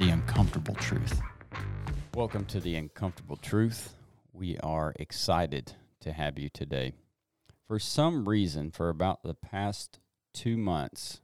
the 0.00 0.08
uncomfortable 0.08 0.74
truth. 0.76 1.20
Welcome 2.14 2.46
to 2.46 2.58
the 2.58 2.74
uncomfortable 2.74 3.36
truth. 3.36 3.92
We 4.32 4.56
are 4.60 4.94
excited 4.98 5.74
to 6.00 6.14
have 6.14 6.38
you 6.38 6.48
today. 6.48 6.94
For 7.68 7.78
some 7.78 8.26
reason, 8.26 8.70
for 8.70 8.88
about 8.88 9.22
the 9.22 9.34
past 9.34 10.00
two 10.32 10.56
months, 10.56 11.20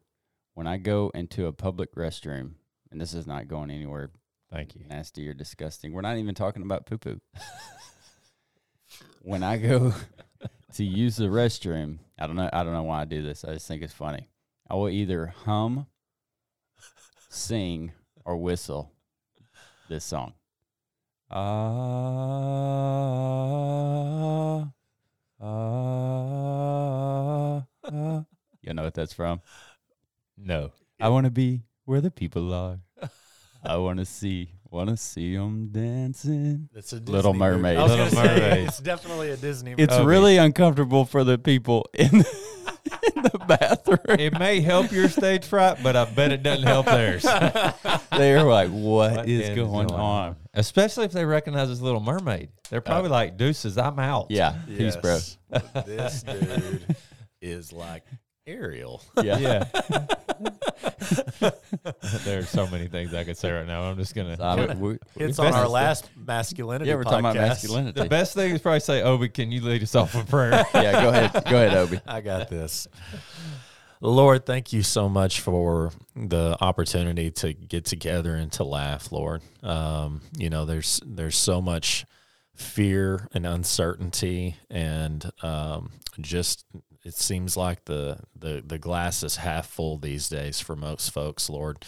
when 0.53 0.67
I 0.67 0.77
go 0.77 1.11
into 1.15 1.47
a 1.47 1.55
public 1.55 1.95
restroom, 1.95 2.57
and 2.91 3.01
this 3.01 3.15
is 3.15 3.27
not 3.27 3.49
going 3.49 3.71
anywhere 3.71 4.11
Thank 4.53 4.75
you. 4.77 4.83
nasty 4.87 5.27
or 5.27 5.33
disgusting, 5.33 5.95
we're 5.95 6.03
not 6.03 6.19
even 6.19 6.35
talking 6.35 6.63
about 6.63 6.85
poo 6.85 6.99
poo. 6.99 7.21
when 9.23 9.43
I 9.43 9.57
go 9.57 9.95
to 10.75 10.85
use 10.85 11.17
the 11.17 11.29
restroom, 11.29 12.01
I 12.19 12.27
don't 12.27 12.37
know. 12.37 12.51
I 12.53 12.63
don't 12.63 12.75
know 12.75 12.83
why 12.83 13.01
I 13.01 13.05
do 13.07 13.23
this. 13.23 13.43
I 13.43 13.55
just 13.55 13.69
think 13.69 13.83
it's 13.83 13.95
funny. 13.95 14.29
I 14.69 14.75
will 14.75 14.91
either 14.91 15.29
hum, 15.47 15.87
sing, 17.31 17.93
or 18.27 18.37
whistle 18.37 18.93
this 19.89 20.05
song. 20.05 20.35
Ah, 21.31 21.39
ah, 25.41 25.47
ah. 27.85 28.25
You 28.61 28.75
know 28.75 28.83
what 28.83 28.95
that's 28.95 29.15
from? 29.15 29.41
No. 30.37 30.73
I 31.01 31.09
want 31.09 31.25
to 31.25 31.31
be 31.31 31.63
where 31.85 32.01
the 32.01 32.11
people 32.11 32.53
are. 32.53 32.81
I 33.65 33.77
want 33.79 33.99
to 33.99 34.05
see, 34.05 34.51
want 34.71 34.91
to 34.91 34.97
see 34.97 35.37
them 35.37 35.69
dancing. 35.73 36.69
It's 36.75 36.93
a 36.93 36.97
Little 36.97 37.33
Disney 37.33 37.47
movie. 37.47 37.57
Mermaid. 37.57 37.79
I 37.79 37.83
was 37.83 37.91
Little 37.93 38.07
gonna 38.07 38.17
say, 38.17 38.41
Mermaid. 38.41 38.69
It's 38.69 38.79
definitely 38.81 39.31
a 39.31 39.37
Disney. 39.37 39.75
It's 39.79 39.93
movie. 39.95 40.07
really 40.07 40.37
uncomfortable 40.37 41.05
for 41.05 41.25
the 41.25 41.39
people 41.39 41.89
in 41.95 42.19
the, 42.19 42.27
in 42.66 42.66
the 43.33 43.39
bathroom. 43.47 44.19
It 44.19 44.39
may 44.39 44.61
help 44.61 44.93
your 44.93 45.09
stage 45.09 45.45
fright, 45.45 45.79
but 45.83 45.97
I 45.97 46.05
bet 46.05 46.33
it 46.33 46.43
doesn't 46.43 46.67
help 46.67 46.87
theirs. 46.87 47.23
They're 48.11 48.43
like, 48.43 48.71
what 48.71 49.17
What 49.17 49.29
is 49.29 49.49
is 49.49 49.57
going 49.57 49.91
on? 49.93 50.37
Especially 50.55 51.05
if 51.05 51.13
they 51.13 51.25
recognize 51.25 51.69
this 51.69 51.81
little 51.81 52.01
mermaid. 52.01 52.51
They're 52.71 52.79
uh, 52.79 52.83
probably 52.83 53.11
like, 53.11 53.37
deuces, 53.37 53.79
I'm 53.79 53.99
out. 53.99 54.27
Yeah, 54.31 54.57
peace, 54.67 54.97
bro. 54.97 55.19
This 55.85 56.23
dude 56.23 56.97
is 57.41 57.73
like 57.73 58.05
Ariel. 58.47 59.03
Yeah. 59.23 59.39
Yeah. 59.39 59.65
there 62.25 62.39
are 62.39 62.45
so 62.45 62.67
many 62.69 62.87
things 62.87 63.15
I 63.15 63.25
could 63.25 63.37
say 63.37 63.51
right 63.51 63.67
now. 63.67 63.83
I'm 63.83 63.97
just 63.97 64.15
going 64.15 64.41
I 64.41 64.57
to. 64.57 64.69
mean, 64.69 64.81
we- 64.81 64.99
It's 65.17 65.39
we- 65.39 65.47
on 65.47 65.55
our 65.55 65.69
last 65.69 66.09
masculinity. 66.17 66.89
Yeah, 66.89 66.97
we're 66.97 67.05
talking 67.05 67.21
about 67.21 67.37
masculinity. 67.37 68.01
The 68.01 68.09
best 68.09 68.35
thing 68.35 68.55
is 68.55 68.61
probably 68.61 68.81
say, 68.81 69.03
Obi, 69.03 69.29
can 69.29 69.51
you 69.51 69.63
lead 69.63 69.83
us 69.83 69.95
off 69.95 70.15
with 70.15 70.29
prayer? 70.29 70.65
yeah, 70.75 70.93
go 71.03 71.09
ahead. 71.09 71.33
Go 71.33 71.57
ahead, 71.57 71.75
Obi. 71.77 72.01
I 72.07 72.21
got 72.21 72.49
this. 72.49 72.87
Lord, 74.01 74.45
thank 74.45 74.73
you 74.73 74.83
so 74.83 75.09
much 75.09 75.41
for 75.41 75.91
the 76.15 76.57
opportunity 76.61 77.31
to 77.33 77.53
get 77.55 77.87
together 77.87 78.35
and 78.35 78.53
to 78.53 78.65
laugh, 78.65 79.11
Lord. 79.11 79.43
Um, 79.63 80.21
you 80.37 80.51
know, 80.51 80.67
there's 80.67 81.01
there's 81.05 81.37
so 81.37 81.63
much 81.63 82.05
fear 82.55 83.29
and 83.33 83.47
uncertainty 83.47 84.57
and 84.71 85.31
um, 85.43 85.91
just 86.21 86.65
it 87.07 87.15
seems 87.15 87.57
like 87.57 87.85
the, 87.85 88.19
the 88.37 88.63
the 88.67 88.79
glass 88.79 89.23
is 89.23 89.37
half 89.37 89.69
full 89.69 89.97
these 89.97 90.29
days 90.29 90.61
for 90.61 90.75
most 90.75 91.13
folks, 91.13 91.49
Lord. 91.49 91.85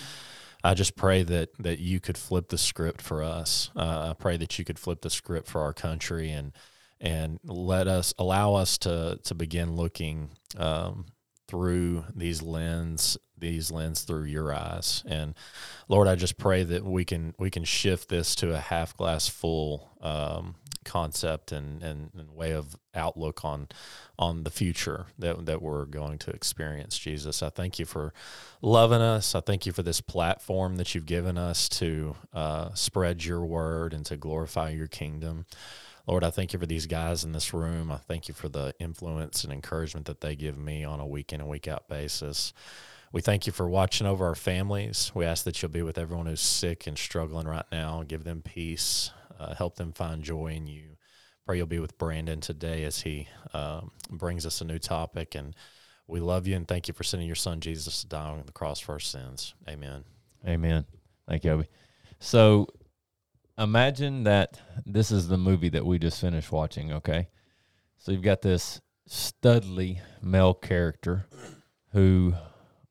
I 0.63 0.75
just 0.75 0.95
pray 0.95 1.25
that 1.25 1.51
that 1.59 1.81
you 1.81 1.99
could 1.99 2.17
flip 2.17 2.49
the 2.49 2.59
script 2.59 3.03
for 3.03 3.25
us. 3.25 3.71
Uh, 3.75 4.11
I 4.11 4.15
pray 4.17 4.37
that 4.37 4.59
you 4.59 4.65
could 4.65 4.79
flip 4.79 5.01
the 5.01 5.11
script 5.11 5.49
for 5.49 5.61
our 5.63 5.73
country 5.73 6.31
and 6.31 6.53
and 7.01 7.41
let 7.45 7.89
us 7.89 8.15
allow 8.17 8.55
us 8.55 8.79
to 8.79 9.19
to 9.25 9.35
begin 9.35 9.75
looking 9.75 10.31
um, 10.57 11.07
through 11.49 12.05
these 12.15 12.41
lens 12.41 13.19
these 13.37 13.71
lens 13.71 14.03
through 14.03 14.25
your 14.25 14.53
eyes 14.53 15.05
and 15.07 15.33
lord 15.87 16.09
i 16.09 16.17
just 16.17 16.37
pray 16.37 16.65
that 16.65 16.85
we 16.85 17.05
can 17.05 17.33
we 17.39 17.51
can 17.51 17.63
shift 17.63 18.09
this 18.09 18.35
to 18.35 18.53
a 18.53 18.59
half 18.59 18.97
glass 18.97 19.29
full 19.29 19.89
um, 20.01 20.57
concept 20.89 21.53
and, 21.53 21.83
and 21.83 22.11
and 22.19 22.31
way 22.31 22.53
of 22.53 22.77
outlook 22.95 23.45
on 23.45 23.69
on 24.19 24.45
the 24.45 24.51
future 24.51 25.07
that 25.19 25.47
that 25.47 25.63
we're 25.63 25.85
going 25.85 26.19
to 26.19 26.31
experience 26.31 26.99
jesus 26.99 27.43
i 27.43 27.49
thank 27.49 27.79
you 27.79 27.85
for 27.85 28.13
loving 28.63 29.01
us 29.01 29.35
i 29.35 29.41
thank 29.41 29.67
you 29.67 29.73
for 29.73 29.83
this 29.83 30.01
platform 30.01 30.77
that 30.77 30.95
you've 30.95 31.07
given 31.07 31.39
us 31.39 31.69
to 31.69 32.17
uh, 32.33 32.73
spread 32.75 33.25
your 33.25 33.45
word 33.45 33.93
and 33.93 34.05
to 34.07 34.17
glorify 34.17 34.71
your 34.71 34.89
kingdom 34.89 35.47
Lord, 36.09 36.25
I 36.25 36.31
thank 36.31 36.55
you 36.55 36.59
for 36.59 36.65
these 36.65 36.87
guys 36.87 37.23
in 37.23 37.33
this 37.33 37.53
room. 37.53 37.93
I 37.93 37.99
thank 37.99 38.29
you 38.29 38.35
for 38.35 38.49
the 38.49 38.75
influence 38.81 39.45
and 39.45 39.53
encouragement 39.53 40.07
that 40.07 40.23
they 40.23 40.37
give 40.37 40.57
me 40.57 40.83
on 40.83 41.01
a 41.01 41.07
week 41.07 41.35
in 41.35 41.41
and 41.43 41.51
week 41.51 41.69
out 41.69 41.87
basis. 41.87 42.55
We 43.13 43.21
thank 43.21 43.47
you 43.47 43.53
for 43.53 43.69
watching 43.69 44.07
over 44.07 44.27
our 44.27 44.35
families. 44.35 45.13
We 45.15 45.27
ask 45.27 45.45
that 45.45 45.61
you'll 45.61 45.71
be 45.71 45.83
with 45.83 45.99
everyone 45.99 46.27
who's 46.27 46.41
sick 46.41 46.87
and 46.87 46.97
struggling 46.97 47.47
right 47.47 47.65
now. 47.71 48.05
Give 48.07 48.25
them 48.25 48.41
peace, 48.43 49.11
uh, 49.39 49.55
help 49.55 49.77
them 49.77 49.93
find 49.93 50.23
joy 50.23 50.49
in 50.49 50.67
you. 50.67 50.97
Pray 51.47 51.57
you'll 51.57 51.67
be 51.67 51.79
with 51.79 51.97
Brandon 51.99 52.41
today 52.41 52.85
as 52.85 53.01
he 53.01 53.29
um, 53.55 53.91
brings 54.11 54.45
us 54.45 54.61
a 54.61 54.65
new 54.65 54.79
topic. 54.79 55.35
And 55.35 55.55
we 56.07 56.21
love 56.21 56.47
you 56.47 56.57
and 56.57 56.67
thank 56.67 56.89
you 56.89 56.95
for 56.95 57.05
sending 57.05 57.27
your 57.27 57.37
son 57.37 57.61
Jesus 57.61 58.03
to 58.03 58.09
die 58.09 58.29
on 58.29 58.43
the 58.45 58.53
cross 58.53 58.81
for 58.81 58.93
our 58.93 59.01
sins. 59.01 59.55
Amen. 59.69 60.05
Amen. 60.47 60.85
Thank 61.27 61.45
you, 61.45 61.53
Obi. 61.53 61.69
So 62.21 62.67
imagine 63.57 64.25
that 64.25 64.61
this 64.85 65.11
is 65.11 65.29
the 65.29 65.39
movie 65.39 65.69
that 65.71 65.87
we 65.87 65.99
just 65.99 66.21
finished 66.21 66.53
watching, 66.53 66.93
okay? 66.93 67.29
So 67.97 68.13
you've 68.13 68.23
got 68.23 68.43
this 68.43 68.81
studly 69.09 70.01
male 70.23 70.55
character 70.55 71.27
who 71.93 72.35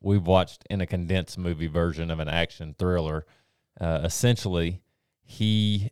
we've 0.02 0.26
watched 0.26 0.66
in 0.70 0.82
a 0.82 0.88
condensed 0.88 1.38
movie 1.38 1.68
version 1.68 2.12
of 2.12 2.20
an 2.20 2.28
action 2.28 2.76
thriller. 2.78 3.26
Uh, 3.80 4.02
essentially, 4.04 4.82
he 5.24 5.92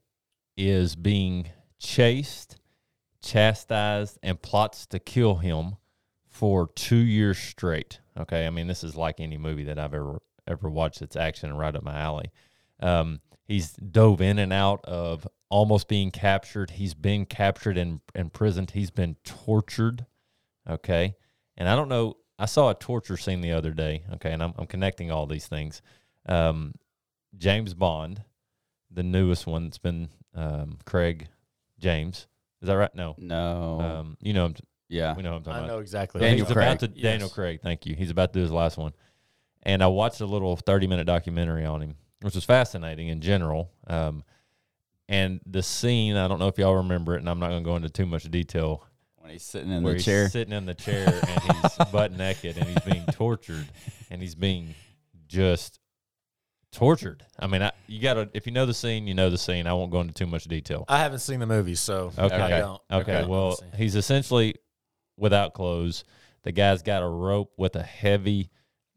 is 0.58 0.96
being 0.96 1.50
chased, 1.80 2.58
chastised, 3.22 4.18
and 4.24 4.42
plots 4.42 4.86
to 4.88 5.00
kill 5.00 5.36
him 5.36 5.78
for 6.28 6.70
two 6.76 6.98
years 6.98 7.38
straight. 7.38 8.00
Okay, 8.18 8.46
I 8.46 8.50
mean 8.50 8.68
this 8.68 8.84
is 8.84 8.96
like 8.96 9.20
any 9.20 9.38
movie 9.38 9.66
that 9.66 9.80
I've 9.80 9.94
ever 9.94 10.22
ever 10.48 10.70
watched 10.70 11.00
that's 11.00 11.16
action 11.16 11.50
and 11.50 11.60
right 11.60 11.76
up 11.76 11.84
my 11.84 11.98
alley. 11.98 12.32
Um, 12.80 13.22
he's 13.46 13.72
dove 13.74 14.22
in 14.22 14.38
and 14.40 14.54
out 14.54 14.84
of 14.86 15.28
almost 15.50 15.88
being 15.88 16.12
captured. 16.12 16.72
He's 16.72 16.94
been 16.94 17.26
captured 17.26 17.78
and 17.78 18.02
imprisoned. 18.14 18.72
He's 18.72 18.92
been 18.92 19.16
tortured. 19.24 20.06
Okay, 20.70 21.16
and 21.58 21.70
I 21.70 21.76
don't 21.76 21.90
know. 21.90 22.18
I 22.38 22.46
saw 22.46 22.70
a 22.70 22.76
torture 22.76 23.18
scene 23.18 23.42
the 23.42 23.54
other 23.54 23.72
day. 23.72 24.04
Okay, 24.16 24.32
and 24.32 24.44
I'm 24.44 24.54
I'm 24.58 24.68
connecting 24.68 25.12
all 25.12 25.26
these 25.26 25.48
things. 25.48 25.82
Um, 26.26 26.74
James 27.38 27.74
Bond, 27.74 28.24
the 28.92 29.04
newest 29.04 29.46
one 29.48 29.66
that's 29.66 29.78
been 29.78 30.10
um, 30.34 30.78
Craig 30.86 31.28
James. 31.80 32.28
Is 32.62 32.68
that 32.68 32.74
right? 32.78 32.94
No. 32.96 33.16
No. 33.18 33.80
Um, 33.82 34.18
you 34.22 34.34
know, 34.34 34.46
him- 34.48 34.56
yeah. 34.90 35.16
we 35.16 35.24
know 35.24 35.32
what 35.32 35.38
I'm 35.38 35.44
talking 35.44 35.56
I 35.56 35.66
about. 35.66 35.74
know 35.74 35.80
exactly. 35.80 36.22
Daniel 36.22 36.46
He's 36.46 36.54
you're 36.56 36.62
about 36.64 36.80
Craig. 36.80 36.96
to 36.96 37.02
Daniel 37.02 37.30
Craig. 37.30 37.60
Thank 37.62 37.86
you. 37.86 37.96
He's 37.96 38.10
about 38.12 38.34
to 38.34 38.40
do 38.40 38.44
his 38.44 38.52
last 38.52 38.78
one, 38.78 38.94
and 39.64 39.84
I 39.84 39.88
watched 39.88 40.22
a 40.22 40.26
little 40.26 40.56
30 40.56 40.88
minute 40.88 41.06
documentary 41.06 41.66
on 41.66 41.82
him, 41.82 41.96
which 42.22 42.36
was 42.36 42.46
fascinating 42.46 43.10
in 43.10 43.22
general. 43.22 43.72
Um, 43.88 44.24
and 45.08 45.40
the 45.46 45.62
scene, 45.62 46.16
I 46.16 46.28
don't 46.28 46.40
know 46.40 46.48
if 46.48 46.58
y'all 46.58 46.78
remember 46.78 47.16
it, 47.16 47.20
and 47.20 47.30
I'm 47.30 47.40
not 47.40 47.50
going 47.50 47.64
to 47.64 47.66
go 47.68 47.76
into 47.76 47.90
too 47.90 48.06
much 48.08 48.24
detail. 48.32 48.84
When 49.18 49.32
he's 49.32 49.44
sitting 49.44 49.72
in 49.72 49.84
where 49.84 49.94
the 49.94 49.98
he's 49.98 50.06
chair. 50.06 50.30
sitting 50.30 50.54
in 50.54 50.66
the 50.66 50.74
chair 50.76 51.08
and 51.08 51.42
he's 51.62 51.76
butt 51.92 52.12
naked 52.12 52.58
and 52.58 52.68
he's 52.68 52.80
being 52.80 53.06
tortured 53.08 53.68
and 54.12 54.22
he's 54.22 54.36
being 54.36 54.76
just 55.28 55.80
tortured. 56.76 57.24
I 57.40 57.48
mean, 57.48 57.62
I, 57.62 57.72
you 57.88 58.02
got 58.02 58.16
to 58.16 58.30
if 58.34 58.46
you 58.46 58.52
know 58.52 58.66
the 58.66 58.74
scene, 58.74 59.08
you 59.08 59.14
know 59.14 59.30
the 59.30 59.38
scene. 59.38 59.66
I 59.66 59.74
won't 59.74 59.92
go 59.92 60.02
into 60.02 60.14
too 60.14 60.28
much 60.28 60.44
detail. 60.44 60.86
I 60.88 61.00
haven't 61.00 61.20
seen 61.20 61.40
the 61.40 61.46
movie, 61.46 61.76
so 61.76 62.12
Okay. 62.18 62.36
I 62.36 62.60
don't. 62.60 62.82
Okay, 62.92 63.26
well, 63.26 63.58
he's 63.76 63.96
essentially 63.96 64.56
without 65.18 65.54
clothes. 65.54 66.04
The 66.44 66.52
guy's 66.52 66.84
got 66.84 67.02
a 67.02 67.08
rope 67.08 67.54
with 67.58 67.76
a 67.76 67.82
heavy, 67.82 68.52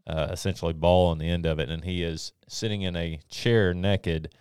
uh, 0.06 0.28
essentially 0.32 0.72
ball 0.72 1.10
on 1.10 1.18
the 1.18 1.28
end 1.28 1.46
of 1.46 1.58
it, 1.60 1.70
and 1.70 1.84
he 1.84 2.02
is 2.02 2.32
sitting 2.48 2.82
in 2.82 2.96
a 2.96 3.20
chair 3.30 3.72
naked. 3.72 4.34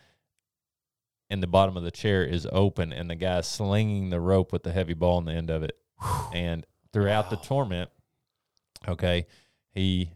And 1.29 1.43
the 1.43 1.47
bottom 1.47 1.77
of 1.77 1.83
the 1.83 1.91
chair 1.91 2.23
is 2.23 2.47
open, 2.51 2.91
and 2.91 3.09
the 3.09 3.15
guy's 3.15 3.47
slinging 3.47 4.09
the 4.09 4.19
rope 4.19 4.51
with 4.51 4.63
the 4.63 4.71
heavy 4.71 4.93
ball 4.93 5.17
on 5.17 5.25
the 5.25 5.33
end 5.33 5.49
of 5.49 5.61
it. 5.61 5.77
and 6.33 6.65
throughout 6.91 7.29
the 7.29 7.35
torment, 7.37 7.89
okay, 8.87 9.27
he 9.73 10.11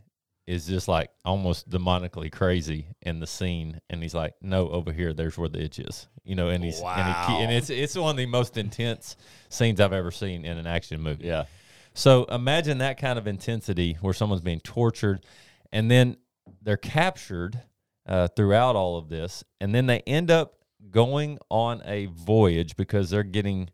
is 0.51 0.67
just 0.67 0.89
like 0.89 1.09
almost 1.23 1.69
demonically 1.69 2.29
crazy 2.29 2.87
in 3.01 3.21
the 3.21 3.27
scene, 3.27 3.79
and 3.89 4.01
he's 4.01 4.13
like, 4.13 4.33
"No, 4.41 4.69
over 4.69 4.91
here, 4.91 5.13
there's 5.13 5.37
where 5.37 5.47
the 5.47 5.61
itch 5.61 5.79
is," 5.79 6.09
you 6.25 6.35
know, 6.35 6.49
and 6.49 6.61
he's 6.61 6.81
and, 6.81 7.27
he, 7.27 7.43
and 7.43 7.53
it's 7.53 7.69
it's 7.69 7.95
one 7.95 8.11
of 8.11 8.17
the 8.17 8.25
most 8.25 8.57
intense 8.57 9.15
scenes 9.47 9.79
I've 9.79 9.93
ever 9.93 10.11
seen 10.11 10.43
in 10.43 10.57
an 10.57 10.67
action 10.67 11.01
movie. 11.01 11.27
Yeah. 11.27 11.45
So 11.93 12.25
imagine 12.25 12.79
that 12.79 12.99
kind 12.99 13.17
of 13.17 13.27
intensity 13.27 13.97
where 14.01 14.13
someone's 14.13 14.41
being 14.41 14.59
tortured, 14.59 15.25
and 15.71 15.89
then 15.89 16.17
they're 16.61 16.75
captured 16.75 17.61
uh, 18.05 18.27
throughout 18.27 18.75
all 18.75 18.97
of 18.97 19.07
this, 19.07 19.45
and 19.61 19.73
then 19.73 19.85
they 19.85 19.99
end 20.01 20.29
up 20.29 20.55
going 20.89 21.39
on 21.49 21.81
a 21.85 22.07
voyage 22.07 22.75
because 22.75 23.09
they're 23.09 23.23
getting 23.23 23.69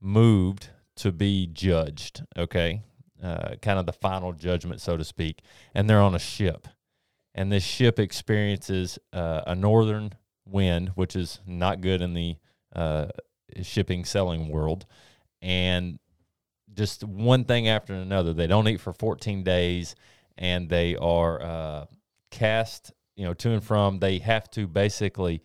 moved 0.00 0.70
to 0.96 1.12
be 1.12 1.46
judged. 1.46 2.22
Okay, 2.38 2.82
uh, 3.22 3.54
kind 3.62 3.78
of 3.78 3.86
the 3.86 3.92
final 3.92 4.32
judgment, 4.32 4.80
so 4.80 4.96
to 4.96 5.04
speak, 5.04 5.42
and 5.74 5.88
they're 5.88 6.00
on 6.00 6.14
a 6.14 6.18
ship, 6.18 6.68
and 7.34 7.50
this 7.50 7.64
ship 7.64 7.98
experiences 7.98 8.98
uh, 9.12 9.42
a 9.46 9.54
northern 9.54 10.12
wind, 10.46 10.90
which 10.94 11.14
is 11.16 11.40
not 11.46 11.80
good 11.80 12.02
in 12.02 12.14
the 12.14 12.36
uh, 12.74 13.06
shipping 13.62 14.04
selling 14.04 14.48
world, 14.48 14.86
and 15.42 15.98
just 16.74 17.04
one 17.04 17.44
thing 17.44 17.68
after 17.68 17.94
another. 17.94 18.32
They 18.32 18.46
don't 18.46 18.68
eat 18.68 18.80
for 18.80 18.92
14 18.92 19.42
days, 19.42 19.94
and 20.38 20.68
they 20.68 20.96
are 20.96 21.42
uh, 21.42 21.84
cast, 22.30 22.92
you 23.16 23.24
know, 23.24 23.34
to 23.34 23.50
and 23.50 23.62
from. 23.62 23.98
They 23.98 24.18
have 24.18 24.50
to 24.52 24.66
basically 24.66 25.42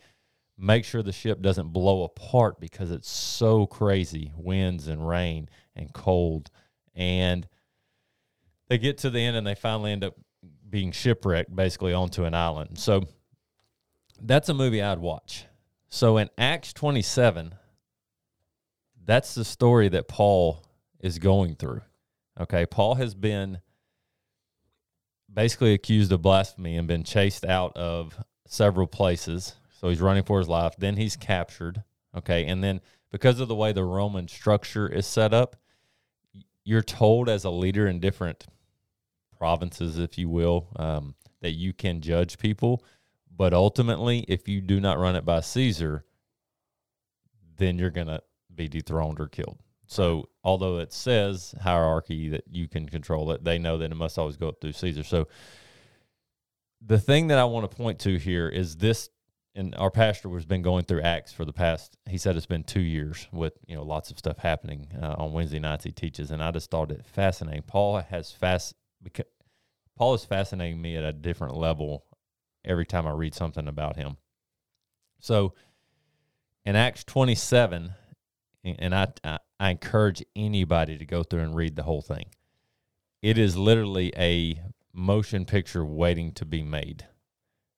make 0.58 0.86
sure 0.86 1.04
the 1.04 1.12
ship 1.12 1.42
doesn't 1.42 1.74
blow 1.74 2.04
apart 2.04 2.60
because 2.60 2.92
it's 2.92 3.10
so 3.10 3.66
crazy 3.66 4.32
winds 4.36 4.88
and 4.88 5.08
rain 5.08 5.50
and 5.76 5.92
cold. 5.94 6.50
And 6.96 7.48
they 8.68 8.78
get 8.78 8.98
to 9.00 9.10
the 9.10 9.20
end 9.20 9.38
and 9.38 9.46
they 9.46 9.56
finally 9.56 9.92
end 9.92 10.04
up 10.04 10.16
being 10.70 10.92
shipwrecked 10.92 11.56
basically 11.56 11.94
onto 11.94 12.24
an 12.24 12.34
island. 12.34 12.78
So 12.78 13.04
that's 14.22 14.50
a 14.50 14.54
movie 14.54 14.82
I'd 14.82 15.00
watch. 15.00 15.46
So 15.90 16.18
in 16.18 16.30
Acts 16.38 16.74
27, 16.74 17.56
that's 19.06 19.36
the 19.36 19.46
story 19.46 19.90
that 19.90 20.08
Paul 20.08 20.66
is 21.00 21.20
going 21.20 21.56
through. 21.56 21.82
Okay, 22.40 22.66
Paul 22.66 22.96
has 22.96 23.14
been 23.14 23.60
basically 25.32 25.74
accused 25.74 26.12
of 26.12 26.22
blasphemy 26.22 26.78
and 26.78 26.88
been 26.88 27.04
chased 27.04 27.46
out 27.46 27.78
of 27.78 28.18
several 28.48 28.88
places. 28.88 29.56
So 29.80 29.90
he's 29.90 30.02
running 30.02 30.24
for 30.24 30.40
his 30.40 30.50
life. 30.50 30.74
Then 30.78 30.98
he's 30.98 31.16
captured. 31.16 31.84
Okay, 32.18 32.46
and 32.46 32.64
then 32.64 32.82
because 33.12 33.40
of 33.40 33.48
the 33.48 33.56
way 33.56 33.72
the 33.72 33.84
Roman 33.84 34.28
structure 34.28 34.88
is 34.88 35.06
set 35.06 35.34
up, 35.34 35.56
you're 36.64 36.82
told 36.82 37.30
as 37.30 37.44
a 37.44 37.50
leader 37.50 37.88
in 37.88 38.00
different 38.00 38.48
provinces, 39.38 40.00
if 40.00 40.18
you 40.18 40.30
will, 40.30 40.68
um, 40.76 41.16
that 41.42 41.52
you 41.52 41.74
can 41.74 42.02
judge 42.02 42.38
people. 42.38 42.84
But 43.36 43.54
ultimately, 43.54 44.26
if 44.28 44.48
you 44.48 44.62
do 44.62 44.80
not 44.80 44.98
run 44.98 45.16
it 45.16 45.26
by 45.26 45.42
Caesar, 45.42 46.06
then 47.58 47.78
you're 47.78 47.90
going 47.90 48.08
to 48.08 48.22
be 48.54 48.68
dethroned 48.68 49.20
or 49.20 49.28
killed. 49.28 49.60
So, 49.88 50.30
although 50.44 50.80
it 50.80 50.92
says 50.92 51.54
hierarchy 51.62 52.30
that 52.30 52.46
you 52.50 52.68
can 52.68 52.90
control 52.90 53.32
it, 53.32 53.44
they 53.44 53.60
know 53.60 53.78
that 53.78 53.92
it 53.92 53.96
must 53.96 54.18
always 54.18 54.38
go 54.38 54.50
up 54.50 54.62
through 54.62 54.72
Caesar. 54.72 55.04
So, 55.04 55.28
the 56.82 57.00
thing 57.00 57.28
that 57.28 57.38
I 57.38 57.46
want 57.46 57.70
to 57.70 57.76
point 57.76 58.00
to 58.00 58.18
here 58.18 58.48
is 58.48 58.78
this, 58.78 59.10
and 59.54 59.76
our 59.76 59.92
pastor 59.92 60.30
has 60.30 60.46
been 60.46 60.62
going 60.62 60.86
through 60.86 61.02
Acts 61.02 61.32
for 61.32 61.46
the 61.46 61.54
past. 61.54 61.98
He 62.10 62.18
said 62.18 62.36
it's 62.36 62.46
been 62.46 62.64
two 62.64 62.82
years 62.82 63.28
with 63.32 63.54
you 63.68 63.76
know 63.76 63.84
lots 63.84 64.12
of 64.12 64.18
stuff 64.18 64.38
happening 64.40 64.88
uh, 65.02 65.16
on 65.18 65.34
Wednesday 65.34 65.60
nights. 65.60 65.84
He 65.84 65.92
teaches, 65.92 66.32
and 66.32 66.44
I 66.44 66.52
just 66.52 66.72
thought 66.72 66.92
it 66.92 67.06
fascinating. 67.06 67.64
Paul 67.64 68.00
has 68.00 68.32
fast 68.32 68.76
because 69.06 69.26
Paul 69.98 70.16
is 70.16 70.26
fascinating 70.26 70.82
me 70.82 70.98
at 70.98 71.06
a 71.06 71.14
different 71.14 71.56
level 71.56 72.04
every 72.66 72.86
time 72.86 73.08
I 73.08 73.12
read 73.12 73.34
something 73.34 73.70
about 73.70 73.96
him. 73.96 74.18
So, 75.20 75.54
in 76.66 76.76
Acts 76.76 77.06
twenty 77.06 77.36
seven 77.36 77.94
and 78.66 78.76
and 78.80 78.94
I, 78.94 79.08
I 79.24 79.40
I 79.58 79.70
encourage 79.70 80.22
anybody 80.36 80.98
to 80.98 81.06
go 81.06 81.24
through 81.24 81.42
and 81.42 81.56
read 81.56 81.78
the 81.78 81.84
whole 81.84 82.02
thing. 82.02 82.26
It 83.22 83.38
is 83.38 83.56
literally 83.56 84.12
a 84.18 84.60
motion 84.92 85.46
picture 85.46 85.86
waiting 85.86 86.34
to 86.34 86.46
be 86.46 86.64
made. 86.64 87.06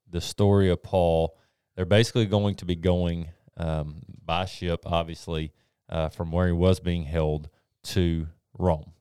The 0.10 0.22
story 0.22 0.72
of 0.72 0.82
Paul. 0.82 1.38
They're 1.76 1.86
basically 1.86 2.26
going 2.26 2.56
to 2.56 2.66
be 2.66 2.76
going 2.76 3.28
um, 3.56 4.02
by 4.26 4.46
ship, 4.46 4.82
obviously, 4.88 5.54
uh, 5.90 6.10
from 6.10 6.32
where 6.32 6.48
he 6.48 6.52
was 6.54 6.80
being 6.80 7.04
held 7.04 7.50
to 7.84 8.28
Rome. 8.58 8.94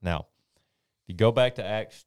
Now, 0.00 0.28
you 1.12 1.16
go 1.18 1.30
back 1.30 1.54
to 1.56 1.64
Acts 1.64 2.06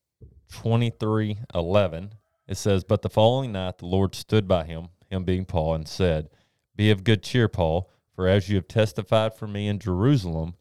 twenty 0.51 0.89
three 0.89 1.37
eleven, 1.53 2.15
it 2.47 2.57
says, 2.57 2.83
But 2.83 3.01
the 3.03 3.09
following 3.09 3.51
night 3.51 3.77
the 3.77 3.85
Lord 3.85 4.15
stood 4.15 4.47
by 4.47 4.65
him, 4.65 4.89
him 5.09 5.23
being 5.23 5.45
Paul, 5.45 5.75
and 5.75 5.87
said, 5.87 6.29
Be 6.75 6.91
of 6.91 7.03
good 7.03 7.23
cheer, 7.23 7.47
Paul, 7.47 7.89
for 8.15 8.27
as 8.27 8.49
you 8.49 8.55
have 8.55 8.67
testified 8.67 9.35
for 9.35 9.47
me 9.47 9.67
in 9.67 9.79
Jerusalem, 9.79 10.55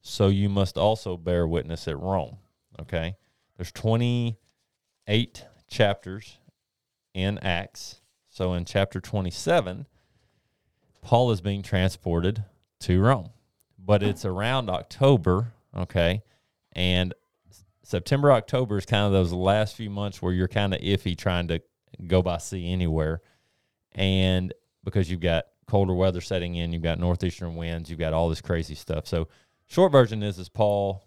so 0.00 0.28
you 0.28 0.48
must 0.48 0.78
also 0.78 1.16
bear 1.16 1.46
witness 1.46 1.88
at 1.88 1.98
Rome. 1.98 2.38
Okay? 2.80 3.16
There's 3.56 3.72
28 3.72 5.44
chapters 5.68 6.38
in 7.14 7.38
Acts. 7.38 8.00
So 8.28 8.54
in 8.54 8.64
chapter 8.64 9.00
27, 9.00 9.86
Paul 11.02 11.32
is 11.32 11.40
being 11.40 11.62
transported 11.62 12.44
to 12.80 13.00
Rome. 13.00 13.30
But 13.76 14.02
it's 14.02 14.24
around 14.24 14.68
October, 14.68 15.52
okay? 15.74 16.22
And 16.72 17.14
September, 17.88 18.30
October 18.32 18.76
is 18.76 18.84
kind 18.84 19.06
of 19.06 19.12
those 19.12 19.32
last 19.32 19.74
few 19.74 19.88
months 19.88 20.20
where 20.20 20.34
you're 20.34 20.46
kind 20.46 20.74
of 20.74 20.80
iffy 20.82 21.16
trying 21.16 21.48
to 21.48 21.62
go 22.06 22.20
by 22.20 22.36
sea 22.36 22.70
anywhere. 22.70 23.22
And 23.92 24.52
because 24.84 25.10
you've 25.10 25.20
got 25.20 25.46
colder 25.66 25.94
weather 25.94 26.20
setting 26.20 26.54
in, 26.56 26.74
you've 26.74 26.82
got 26.82 26.98
northeastern 26.98 27.54
winds, 27.54 27.88
you've 27.88 27.98
got 27.98 28.12
all 28.12 28.28
this 28.28 28.42
crazy 28.42 28.74
stuff. 28.74 29.06
So, 29.06 29.28
short 29.68 29.90
version 29.90 30.22
is 30.22 30.38
is 30.38 30.50
Paul 30.50 31.02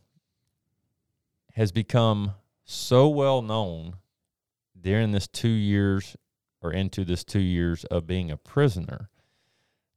has 1.54 1.72
become 1.72 2.32
so 2.66 3.10
well 3.10 3.44
known 3.44 3.98
during 4.80 5.12
this 5.12 5.28
2 5.28 5.50
years 5.50 6.18
or 6.64 6.74
into 6.74 7.06
this 7.06 7.24
2 7.24 7.38
years 7.38 7.86
of 7.86 8.08
being 8.08 8.32
a 8.32 8.38
prisoner 8.38 9.12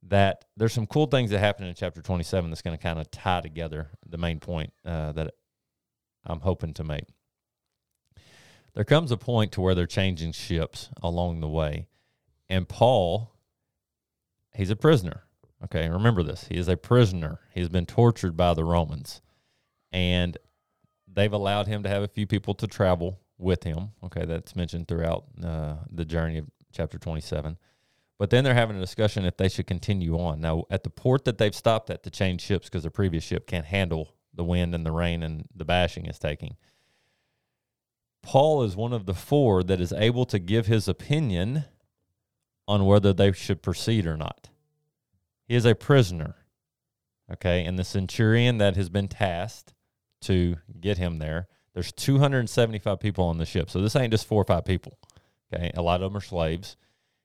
that 0.03 0.45
there's 0.59 0.75
some 0.75 0.87
cool 0.87 1.07
things 1.07 1.31
that 1.31 1.39
happen 1.39 1.65
in 1.65 1.75
chapter 1.75 2.03
27 2.03 2.51
that's 2.51 2.61
going 2.61 2.77
to 2.77 2.83
kind 2.83 2.99
of 2.99 3.11
tie 3.11 3.41
together 3.41 3.89
the 4.07 4.19
main 4.19 4.39
point 4.39 4.71
uh, 4.85 5.13
that 5.13 5.33
I'm 6.27 6.41
hoping 6.41 6.75
to 6.75 6.85
make. 6.85 7.07
There 8.75 8.85
comes 8.85 9.13
a 9.13 9.17
point 9.17 9.53
to 9.53 9.61
where 9.61 9.75
they're 9.75 9.87
changing 9.87 10.33
ships 10.33 10.91
along 11.03 11.41
the 11.41 11.49
way, 11.49 11.87
and 12.49 12.69
Paul, 12.69 13.33
he's 14.55 14.71
a 14.71 14.77
prisoner. 14.77 15.25
Okay, 15.63 15.89
remember 15.89 16.23
this. 16.23 16.47
He 16.49 16.57
is 16.57 16.69
a 16.69 16.77
prisoner. 16.77 17.41
He's 17.55 17.69
been 17.69 17.87
tortured 17.87 18.37
by 18.37 18.55
the 18.55 18.65
Romans, 18.65 19.23
and 19.93 20.37
they've 21.11 21.33
allowed 21.33 21.69
him 21.69 21.83
to 21.85 21.89
have 21.89 22.03
a 22.03 22.09
few 22.09 22.27
people 22.27 22.55
to 22.55 22.67
travel 22.67 23.21
with 23.39 23.63
him. 23.63 23.91
Okay, 24.05 24.25
that's 24.25 24.57
mentioned 24.57 24.89
throughout 24.89 25.25
uh, 25.43 25.77
the 25.91 26.05
journey 26.05 26.39
of 26.39 26.47
chapter 26.73 26.99
27. 26.99 27.57
But 28.19 28.31
then 28.31 28.45
they're 28.45 28.55
having 28.55 28.77
a 28.77 28.81
discussion 28.81 29.25
if 29.25 29.37
they 29.37 29.49
should 29.49 29.67
continue 29.67 30.19
on. 30.19 30.41
Now, 30.41 30.65
at 30.71 30.85
the 30.85 30.91
port 30.91 31.25
that 31.25 31.39
they've 31.39 31.55
stopped 31.55 31.91
at 31.91 32.03
to 32.05 32.11
change 32.11 32.43
ships 32.43 32.69
because 32.69 32.85
the 32.85 32.91
previous 32.91 33.25
ship 33.25 33.47
can't 33.47 33.67
handle 33.67 34.15
the 34.35 34.45
wind 34.45 34.75
and 34.75 34.85
the 34.85 34.93
rain 34.93 35.23
and 35.23 35.47
the 35.55 35.65
bashing 35.65 36.07
is 36.07 36.19
taking. 36.19 36.57
Paul 38.23 38.63
is 38.63 38.75
one 38.75 38.93
of 38.93 39.07
the 39.07 39.15
four 39.15 39.63
that 39.63 39.81
is 39.81 39.93
able 39.93 40.25
to 40.27 40.39
give 40.39 40.67
his 40.67 40.89
opinion 40.89 41.65
on 42.67 42.87
whether 42.87 43.13
they 43.13 43.33
should 43.33 43.63
proceed 43.63 44.07
or 44.07 44.17
not. 44.17 44.49
He 45.47 45.55
is 45.55 45.67
a 45.67 45.75
prisoner. 45.75 46.37
Okay. 47.31 47.65
And 47.65 47.79
the 47.79 47.85
centurion 47.85 48.59
that 48.59 48.77
has 48.77 48.89
been 48.89 49.09
tasked 49.09 49.75
to 50.23 50.57
get 50.81 50.99
him 50.99 51.19
there, 51.19 51.49
there's 51.75 51.93
275 51.93 53.01
people 53.01 53.25
on 53.25 53.39
the 53.39 53.47
ship. 53.47 53.69
So 53.69 53.81
this 53.81 53.97
ain't 53.97 54.13
just 54.13 54.27
four 54.27 54.41
or 54.41 54.47
five 54.47 54.65
people. 54.65 54.99
Okay. 55.53 55.71
A 55.75 55.83
lot 55.83 56.03
of 56.03 56.11
them 56.11 56.17
are 56.17 56.25
slaves. 56.25 56.77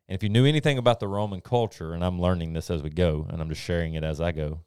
And 0.08 0.16
if 0.16 0.24
you 0.24 0.30
knew 0.30 0.46
anything 0.46 0.78
about 0.78 1.00
the 1.00 1.08
Roman 1.08 1.40
culture, 1.40 1.94
and 1.94 2.04
I'm 2.04 2.20
learning 2.20 2.54
this 2.54 2.70
as 2.70 2.82
we 2.82 2.90
go, 2.90 3.28
and 3.30 3.42
I'm 3.42 3.50
just 3.50 3.62
sharing 3.62 3.94
it 3.94 4.04
as 4.04 4.20
I 4.20 4.32
go, 4.32 4.62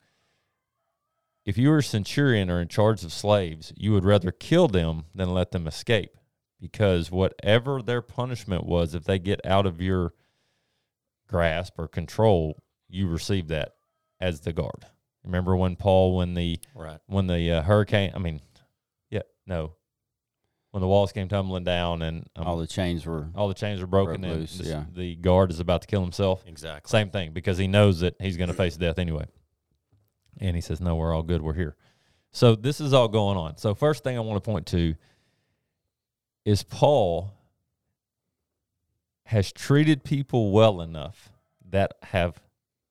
if 1.45 1.59
you 1.59 1.71
were 1.71 1.79
a 1.79 1.83
centurion 1.83 2.49
or 2.51 2.61
in 2.61 2.69
charge 2.69 3.03
of 3.05 3.13
slaves, 3.13 3.73
you 3.77 3.93
would 3.93 4.05
rather 4.05 4.31
kill 4.31 4.69
them 4.69 5.05
than 5.15 5.33
let 5.35 5.51
them 5.51 5.67
escape 5.67 6.17
because 6.61 7.11
whatever 7.11 7.83
their 7.83 8.01
punishment 8.03 8.65
was, 8.65 8.95
if 8.95 9.05
they 9.05 9.19
get 9.19 9.45
out 9.45 9.67
of 9.67 9.81
your 9.81 10.13
grasp 11.29 11.75
or 11.79 11.89
control, 11.89 12.63
you 12.89 13.09
receive 13.09 13.49
that 13.49 13.73
as 14.21 14.41
the 14.41 14.53
guard. 14.53 14.87
Remember 15.25 15.57
when 15.57 15.77
Paul, 15.77 16.17
when 16.17 16.35
the 16.35 16.59
Right. 16.75 16.99
when 17.07 17.27
the 17.27 17.51
uh, 17.53 17.63
hurricane, 17.63 18.13
I 18.15 18.19
mean, 18.19 18.41
yeah, 19.11 19.23
no, 19.47 19.75
when 20.73 20.81
the 20.81 20.87
walls 20.89 21.13
came 21.13 21.29
tumbling 21.29 21.65
down 21.65 22.03
and 22.03 22.29
um, 22.37 22.47
All 22.47 22.57
the 22.57 22.67
chains 22.67 23.07
were. 23.07 23.29
all 23.35 23.49
the 23.49 23.55
chains 23.55 23.81
were 23.81 23.87
broken 23.87 24.21
Broke 24.23 24.31
and 24.33 24.41
loose, 24.41 24.59
the, 24.59 24.65
yeah. 24.69 24.85
the 24.93 25.15
guard 25.17 25.51
is 25.51 25.61
about 25.61 25.83
to 25.83 25.87
kill 25.89 26.03
himself. 26.03 26.45
Exactly. 26.47 26.89
Same 26.89 27.11
thing 27.11 27.33
because 27.33 27.59
he 27.59 27.67
knows 27.67 28.01
that 28.01 28.15
he's 28.21 28.37
going 28.37 28.49
to 28.49 28.55
face 28.55 28.77
death 28.77 28.99
anyway. 28.99 29.27
And 30.39 30.57
he 30.57 30.63
says, 30.63 30.81
No, 30.81 30.97
we're 30.97 31.15
all 31.15 31.23
good. 31.23 31.43
We're 31.43 31.55
here. 31.55 31.77
So 32.33 32.55
this 32.55 32.81
is 32.81 32.93
all 32.93 33.09
going 33.09 33.37
on. 33.37 33.59
So, 33.59 33.75
first 33.75 34.03
thing 34.05 34.17
I 34.17 34.21
want 34.21 34.43
to 34.43 34.51
point 34.51 34.67
to 34.69 34.95
is 36.45 36.63
Paul 36.63 37.33
has 39.27 39.53
treated 39.53 40.03
people 40.03 40.51
well 40.51 40.81
enough 40.81 41.31
that 41.71 41.93
have 42.05 42.41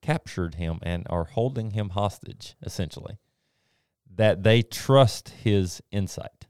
captured 0.00 0.56
him 0.56 0.78
and 0.82 1.06
are 1.08 1.24
holding 1.24 1.72
him 1.72 1.90
hostage, 1.90 2.56
essentially, 2.62 3.18
that 4.14 4.42
they 4.42 4.62
trust 4.62 5.30
his 5.30 5.82
insight. 5.90 6.46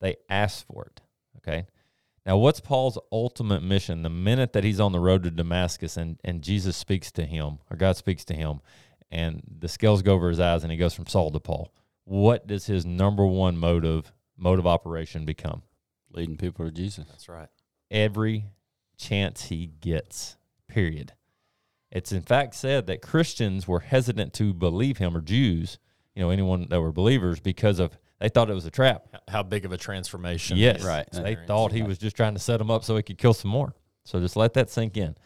They 0.00 0.16
ask 0.28 0.66
for 0.66 0.84
it. 0.84 1.00
Okay. 1.38 1.66
Now, 2.26 2.36
what's 2.36 2.60
Paul's 2.60 2.98
ultimate 3.10 3.62
mission 3.62 4.02
the 4.02 4.10
minute 4.10 4.52
that 4.52 4.64
he's 4.64 4.80
on 4.80 4.92
the 4.92 5.00
road 5.00 5.22
to 5.22 5.30
Damascus 5.30 5.96
and, 5.96 6.18
and 6.22 6.42
Jesus 6.42 6.76
speaks 6.76 7.10
to 7.12 7.24
him, 7.24 7.58
or 7.70 7.76
God 7.76 7.96
speaks 7.96 8.24
to 8.26 8.34
him, 8.34 8.60
and 9.10 9.42
the 9.58 9.68
scales 9.68 10.02
go 10.02 10.14
over 10.14 10.28
his 10.28 10.40
eyes 10.40 10.62
and 10.62 10.72
he 10.72 10.78
goes 10.78 10.94
from 10.94 11.06
Saul 11.06 11.30
to 11.30 11.40
Paul? 11.40 11.72
What 12.04 12.46
does 12.46 12.66
his 12.66 12.86
number 12.86 13.26
one 13.26 13.56
motive, 13.56 14.12
mode 14.36 14.58
of 14.58 14.66
operation 14.66 15.24
become? 15.24 15.62
Leading 16.10 16.36
people 16.36 16.64
to 16.64 16.70
Jesus. 16.70 17.06
That's 17.08 17.28
right. 17.28 17.48
Every 17.90 18.46
chance 18.96 19.44
he 19.46 19.66
gets, 19.80 20.36
period. 20.68 21.12
It's 21.90 22.12
in 22.12 22.22
fact 22.22 22.54
said 22.54 22.86
that 22.86 23.02
Christians 23.02 23.66
were 23.66 23.80
hesitant 23.80 24.34
to 24.34 24.52
believe 24.52 24.98
him, 24.98 25.16
or 25.16 25.20
Jews, 25.20 25.78
you 26.14 26.22
know, 26.22 26.30
anyone 26.30 26.66
that 26.70 26.80
were 26.80 26.92
believers, 26.92 27.40
because 27.40 27.78
of 27.78 27.98
they 28.20 28.28
thought 28.28 28.50
it 28.50 28.54
was 28.54 28.66
a 28.66 28.70
trap. 28.70 29.06
How 29.28 29.42
big 29.42 29.64
of 29.64 29.72
a 29.72 29.76
transformation? 29.76 30.56
Yes, 30.56 30.82
Right. 30.84 31.06
So 31.12 31.22
They 31.22 31.36
thought 31.46 31.72
he 31.72 31.82
was 31.82 31.98
just 31.98 32.16
trying 32.16 32.34
to 32.34 32.40
set 32.40 32.56
them 32.58 32.70
up 32.70 32.84
so 32.84 32.96
he 32.96 33.02
could 33.02 33.18
kill 33.18 33.34
some 33.34 33.50
more. 33.50 33.74
So 34.04 34.18
just 34.18 34.36
let 34.36 34.54
that 34.54 34.70
sink 34.70 34.96
in. 34.96 35.16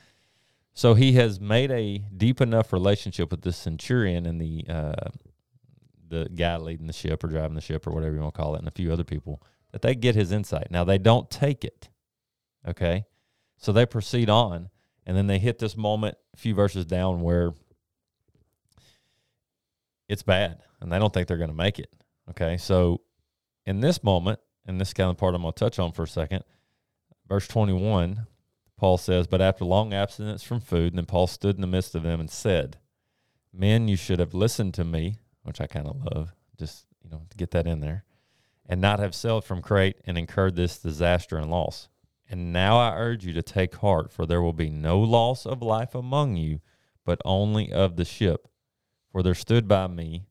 So 0.75 0.95
he 0.95 1.13
has 1.13 1.41
made 1.41 1.71
a 1.71 1.99
deep 2.17 2.41
enough 2.41 2.73
relationship 2.73 3.31
with 3.31 3.43
the 3.43 3.53
centurion 3.53 4.27
and 4.27 4.41
the 4.41 4.65
uh, 4.69 5.11
the 6.09 6.29
guy 6.35 6.57
leading 6.57 6.87
the 6.87 6.93
ship 6.93 7.25
or 7.25 7.29
driving 7.29 7.55
the 7.55 7.61
ship 7.61 7.87
or 7.87 7.93
whatever 7.93 8.15
you 8.15 8.21
want 8.21 8.35
to 8.35 8.41
call 8.41 8.55
it, 8.55 8.59
and 8.59 8.69
a 8.69 8.73
few 8.73 8.93
other 8.93 9.05
people 9.05 9.43
that 9.73 9.83
they 9.83 9.95
get 9.95 10.15
his 10.15 10.31
insight. 10.31 10.71
Now 10.71 10.85
they 10.85 10.99
don't 10.99 11.31
take 11.31 11.65
it, 11.65 11.89
okay? 12.69 13.07
So 13.57 13.73
they 13.73 13.87
proceed 13.87 14.29
on, 14.29 14.69
and 15.07 15.17
then 15.17 15.27
they 15.27 15.39
hit 15.39 15.59
this 15.59 15.77
moment 15.77 16.17
a 16.35 16.37
few 16.37 16.55
verses 16.55 16.85
down 16.85 17.23
where 17.23 17.53
it's 20.09 20.23
bad, 20.23 20.59
and 20.81 20.93
they 20.93 20.99
don't 20.99 21.13
think 21.13 21.29
they're 21.29 21.39
going 21.39 21.49
to 21.49 21.57
make 21.57 21.79
it. 21.79 21.91
Okay, 22.31 22.57
so 22.57 23.01
in 23.67 23.81
this 23.81 24.05
moment, 24.05 24.39
and 24.67 24.81
this 24.81 24.89
is 24.89 24.95
kind 24.95 25.11
of 25.11 25.17
part 25.17 25.35
I'm 25.35 25.43
going 25.43 25.53
to 25.53 25.59
touch 25.59 25.79
on 25.79 25.93
for 25.93 26.03
a 26.03 26.09
second, 26.09 26.45
verse 27.29 27.49
21, 27.49 28.27
Paul 28.83 28.99
says, 28.99 29.29
But 29.29 29.41
after 29.41 29.65
long 29.65 29.93
abstinence 29.93 30.43
from 30.43 30.59
food, 30.59 30.93
and 30.93 30.99
then 30.99 31.07
Paul 31.07 31.29
stood 31.29 31.55
in 31.55 31.61
the 31.61 31.69
midst 31.69 31.95
of 31.95 32.03
them 32.03 32.19
and 32.19 32.29
said, 32.29 32.79
Men, 33.53 33.87
you 33.87 33.95
should 33.95 34.19
have 34.19 34.35
listened 34.35 34.75
to 34.75 34.83
me, 34.83 35.19
which 35.45 35.61
I 35.61 35.69
kind 35.69 35.87
of 35.87 36.03
love, 36.13 36.35
just, 36.59 36.87
you 37.01 37.09
know, 37.09 37.23
to 37.31 37.37
get 37.37 37.53
that 37.53 37.69
in 37.69 37.79
there, 37.79 38.03
and 38.67 38.81
not 38.81 38.99
have 38.99 39.15
sailed 39.15 39.45
from 39.45 39.63
Crete 39.63 40.01
and 40.05 40.19
incurred 40.19 40.57
this 40.57 40.79
disaster 40.79 41.37
and 41.37 41.49
loss. 41.49 41.91
And 42.29 42.53
now 42.53 42.77
I 42.77 42.97
urge 42.97 43.25
you 43.25 43.33
to 43.35 43.43
take 43.43 43.77
heart, 43.77 44.13
for 44.13 44.27
there 44.27 44.43
will 44.43 44.53
be 44.53 44.69
no 44.69 44.99
loss 44.99 45.47
of 45.47 45.63
life 45.63 45.95
among 45.95 46.35
you, 46.35 46.59
but 47.05 47.23
only 47.25 47.71
of 47.71 47.95
the 47.95 48.05
ship. 48.05 48.49
For 49.13 49.23
there 49.23 49.33
stood 49.37 49.69
by 49.69 49.87
me 49.87 50.27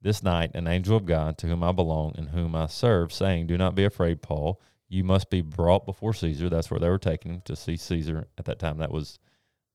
this 0.00 0.22
night 0.22 0.52
an 0.54 0.68
angel 0.68 0.96
of 0.96 1.06
God 1.06 1.38
to 1.38 1.48
whom 1.48 1.64
I 1.64 1.72
belong 1.72 2.14
and 2.16 2.28
whom 2.28 2.54
I 2.54 2.66
serve, 2.66 3.12
saying, 3.12 3.48
Do 3.48 3.58
not 3.58 3.74
be 3.74 3.82
afraid, 3.82 4.22
Paul. 4.22 4.60
You 4.88 5.04
must 5.04 5.30
be 5.30 5.40
brought 5.40 5.84
before 5.84 6.14
Caesar. 6.14 6.48
That's 6.48 6.70
where 6.70 6.80
they 6.80 6.88
were 6.88 6.98
taking 6.98 7.34
him 7.34 7.42
to 7.46 7.56
see 7.56 7.76
Caesar 7.76 8.28
at 8.38 8.44
that 8.44 8.58
time. 8.58 8.78
That 8.78 8.92
was 8.92 9.18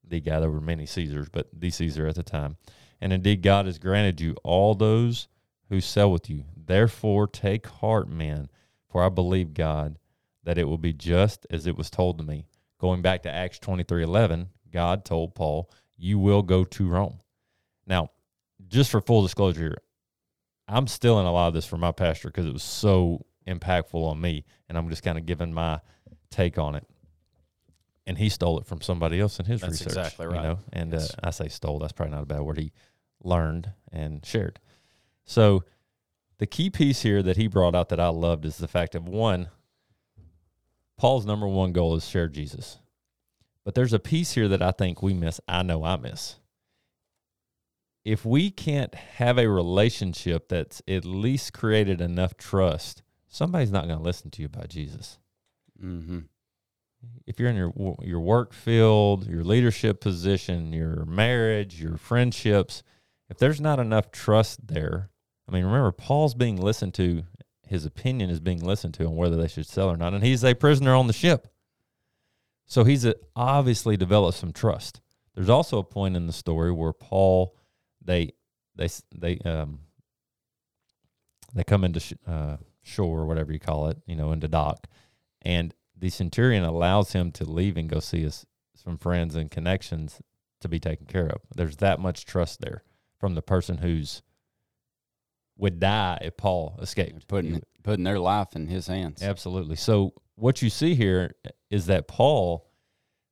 the 0.07 0.21
guy. 0.21 0.39
There 0.39 0.49
were 0.49 0.61
many 0.61 0.85
Caesars, 0.85 1.27
but 1.29 1.49
the 1.53 1.69
Caesar 1.69 2.07
at 2.07 2.15
the 2.15 2.23
time. 2.23 2.57
And 3.01 3.11
indeed, 3.11 3.41
God 3.41 3.65
has 3.65 3.79
granted 3.79 4.21
you 4.21 4.35
all 4.43 4.75
those 4.75 5.27
who 5.69 5.81
sell 5.81 6.11
with 6.11 6.29
you. 6.29 6.45
Therefore, 6.55 7.27
take 7.27 7.67
heart, 7.67 8.07
men, 8.07 8.49
for 8.89 9.03
I 9.03 9.09
believe 9.09 9.53
God 9.53 9.97
that 10.43 10.57
it 10.57 10.65
will 10.65 10.77
be 10.77 10.93
just 10.93 11.45
as 11.49 11.67
it 11.67 11.77
was 11.77 11.89
told 11.89 12.17
to 12.17 12.23
me. 12.23 12.45
Going 12.79 13.01
back 13.01 13.23
to 13.23 13.31
Acts 13.31 13.59
twenty 13.59 13.83
three 13.83 14.03
eleven, 14.03 14.49
God 14.71 15.05
told 15.05 15.35
Paul, 15.35 15.69
You 15.97 16.19
will 16.19 16.41
go 16.41 16.63
to 16.63 16.87
Rome. 16.87 17.19
Now, 17.85 18.09
just 18.67 18.91
for 18.91 19.01
full 19.01 19.21
disclosure 19.21 19.61
here, 19.61 19.77
I'm 20.67 20.87
stealing 20.87 21.27
a 21.27 21.31
lot 21.31 21.49
of 21.49 21.53
this 21.53 21.65
from 21.65 21.81
my 21.81 21.91
pastor 21.91 22.29
because 22.29 22.45
it 22.45 22.53
was 22.53 22.63
so 22.63 23.25
impactful 23.47 23.95
on 23.95 24.19
me, 24.21 24.45
and 24.69 24.77
I'm 24.77 24.89
just 24.89 25.03
kind 25.03 25.17
of 25.17 25.25
giving 25.25 25.53
my 25.53 25.79
take 26.29 26.57
on 26.57 26.75
it. 26.75 26.85
And 28.07 28.17
he 28.17 28.29
stole 28.29 28.59
it 28.59 28.65
from 28.65 28.81
somebody 28.81 29.19
else 29.19 29.39
in 29.39 29.45
his 29.45 29.61
That's 29.61 29.73
research. 29.73 29.87
exactly 29.89 30.25
You 30.25 30.31
right. 30.33 30.43
know, 30.43 30.59
and 30.73 30.91
Yes. 30.93 31.11
uh, 31.11 31.27
I 31.27 31.29
say 31.31 31.47
stole. 31.49 31.79
That's 31.79 31.93
probably 31.93 32.15
not 32.15 32.23
a 32.23 32.25
bad 32.25 32.41
word. 32.41 32.57
He 32.57 32.71
learned 33.23 33.71
and 33.91 34.25
shared. 34.25 34.59
So, 35.25 35.63
the 36.39 36.47
key 36.47 36.69
piece 36.71 37.03
here 37.03 37.21
that 37.21 37.37
he 37.37 37.47
brought 37.47 37.75
out 37.75 37.89
that 37.89 37.99
I 37.99 38.07
loved 38.07 38.45
is 38.45 38.57
the 38.57 38.67
fact 38.67 38.95
of 38.95 39.07
one, 39.07 39.49
Paul's 40.97 41.25
number 41.25 41.47
one 41.47 41.71
goal 41.71 41.95
is 41.95 42.07
share 42.07 42.27
Jesus. 42.27 42.79
But 43.63 43.75
there's 43.75 43.93
a 43.93 43.99
piece 43.99 44.31
here 44.33 44.47
that 44.47 44.61
I 44.61 44.71
think 44.71 45.03
we 45.03 45.13
miss. 45.13 45.39
I 45.47 45.61
know 45.61 45.83
I 45.83 45.97
miss 45.97 46.37
if 48.03 48.25
we 48.25 48.49
can't 48.49 48.95
have 48.95 49.37
a 49.37 49.47
relationship 49.47 50.49
that's 50.49 50.81
at 50.87 51.05
least 51.05 51.53
created 51.53 52.01
enough 52.01 52.35
trust, 52.35 53.03
somebody's 53.31 53.71
not 53.71 53.87
going 53.87 53.97
to 53.97 54.03
listen 54.03 54.29
to 54.29 54.41
you 54.41 54.45
about 54.45 54.69
Jesus. 54.69 55.17
Mm-hmm. 55.83 56.19
If 57.25 57.39
you're 57.39 57.49
in 57.49 57.55
your 57.55 57.73
your 58.03 58.19
work 58.19 58.53
field, 58.53 59.27
your 59.27 59.43
leadership 59.43 60.01
position, 60.01 60.71
your 60.71 61.03
marriage, 61.05 61.81
your 61.81 61.97
friendships, 61.97 62.83
if 63.27 63.39
there's 63.39 63.59
not 63.59 63.79
enough 63.79 64.11
trust 64.11 64.67
there, 64.67 65.09
I 65.49 65.51
mean, 65.51 65.65
remember 65.65 65.91
Paul's 65.91 66.35
being 66.35 66.61
listened 66.61 66.93
to. 66.95 67.23
His 67.67 67.85
opinion 67.85 68.29
is 68.29 68.41
being 68.41 68.59
listened 68.59 68.93
to 68.95 69.05
on 69.05 69.15
whether 69.15 69.37
they 69.37 69.47
should 69.47 69.65
sell 69.65 69.89
or 69.89 69.95
not, 69.95 70.13
and 70.13 70.21
he's 70.23 70.43
a 70.43 70.53
prisoner 70.53 70.93
on 70.93 71.07
the 71.07 71.13
ship. 71.13 71.47
So 72.67 72.83
he's 72.83 73.05
uh 73.05 73.13
obviously 73.35 73.97
developed 73.97 74.37
some 74.37 74.51
trust. 74.51 75.01
There's 75.33 75.49
also 75.49 75.79
a 75.79 75.83
point 75.83 76.17
in 76.17 76.27
the 76.27 76.33
story 76.33 76.71
where 76.71 76.93
Paul 76.93 77.55
they 78.03 78.33
they 78.75 78.89
they 79.15 79.39
um 79.39 79.79
they 81.53 81.63
come 81.63 81.83
into 81.83 81.99
sh- 81.99 82.13
uh, 82.27 82.57
shore 82.81 83.19
or 83.19 83.25
whatever 83.25 83.51
you 83.51 83.59
call 83.59 83.87
it, 83.87 83.97
you 84.05 84.15
know, 84.15 84.31
into 84.31 84.47
dock, 84.47 84.87
and 85.41 85.73
the 85.97 86.09
centurion 86.09 86.63
allows 86.63 87.13
him 87.13 87.31
to 87.31 87.45
leave 87.45 87.77
and 87.77 87.89
go 87.89 87.99
see 87.99 88.21
his 88.21 88.45
some 88.75 88.97
friends 88.97 89.35
and 89.35 89.51
connections 89.51 90.21
to 90.61 90.67
be 90.67 90.79
taken 90.79 91.05
care 91.05 91.27
of. 91.27 91.41
There's 91.55 91.77
that 91.77 91.99
much 91.99 92.25
trust 92.25 92.61
there 92.61 92.83
from 93.19 93.35
the 93.35 93.41
person 93.41 93.77
who's 93.77 94.21
would 95.57 95.79
die 95.79 96.19
if 96.23 96.37
Paul 96.37 96.77
escaped. 96.81 97.27
Putting 97.27 97.61
putting 97.83 98.03
their 98.03 98.19
life 98.19 98.55
in 98.55 98.67
his 98.67 98.87
hands. 98.87 99.21
Absolutely. 99.21 99.75
So 99.75 100.13
what 100.35 100.61
you 100.61 100.69
see 100.69 100.95
here 100.95 101.35
is 101.69 101.85
that 101.85 102.07
Paul 102.07 102.67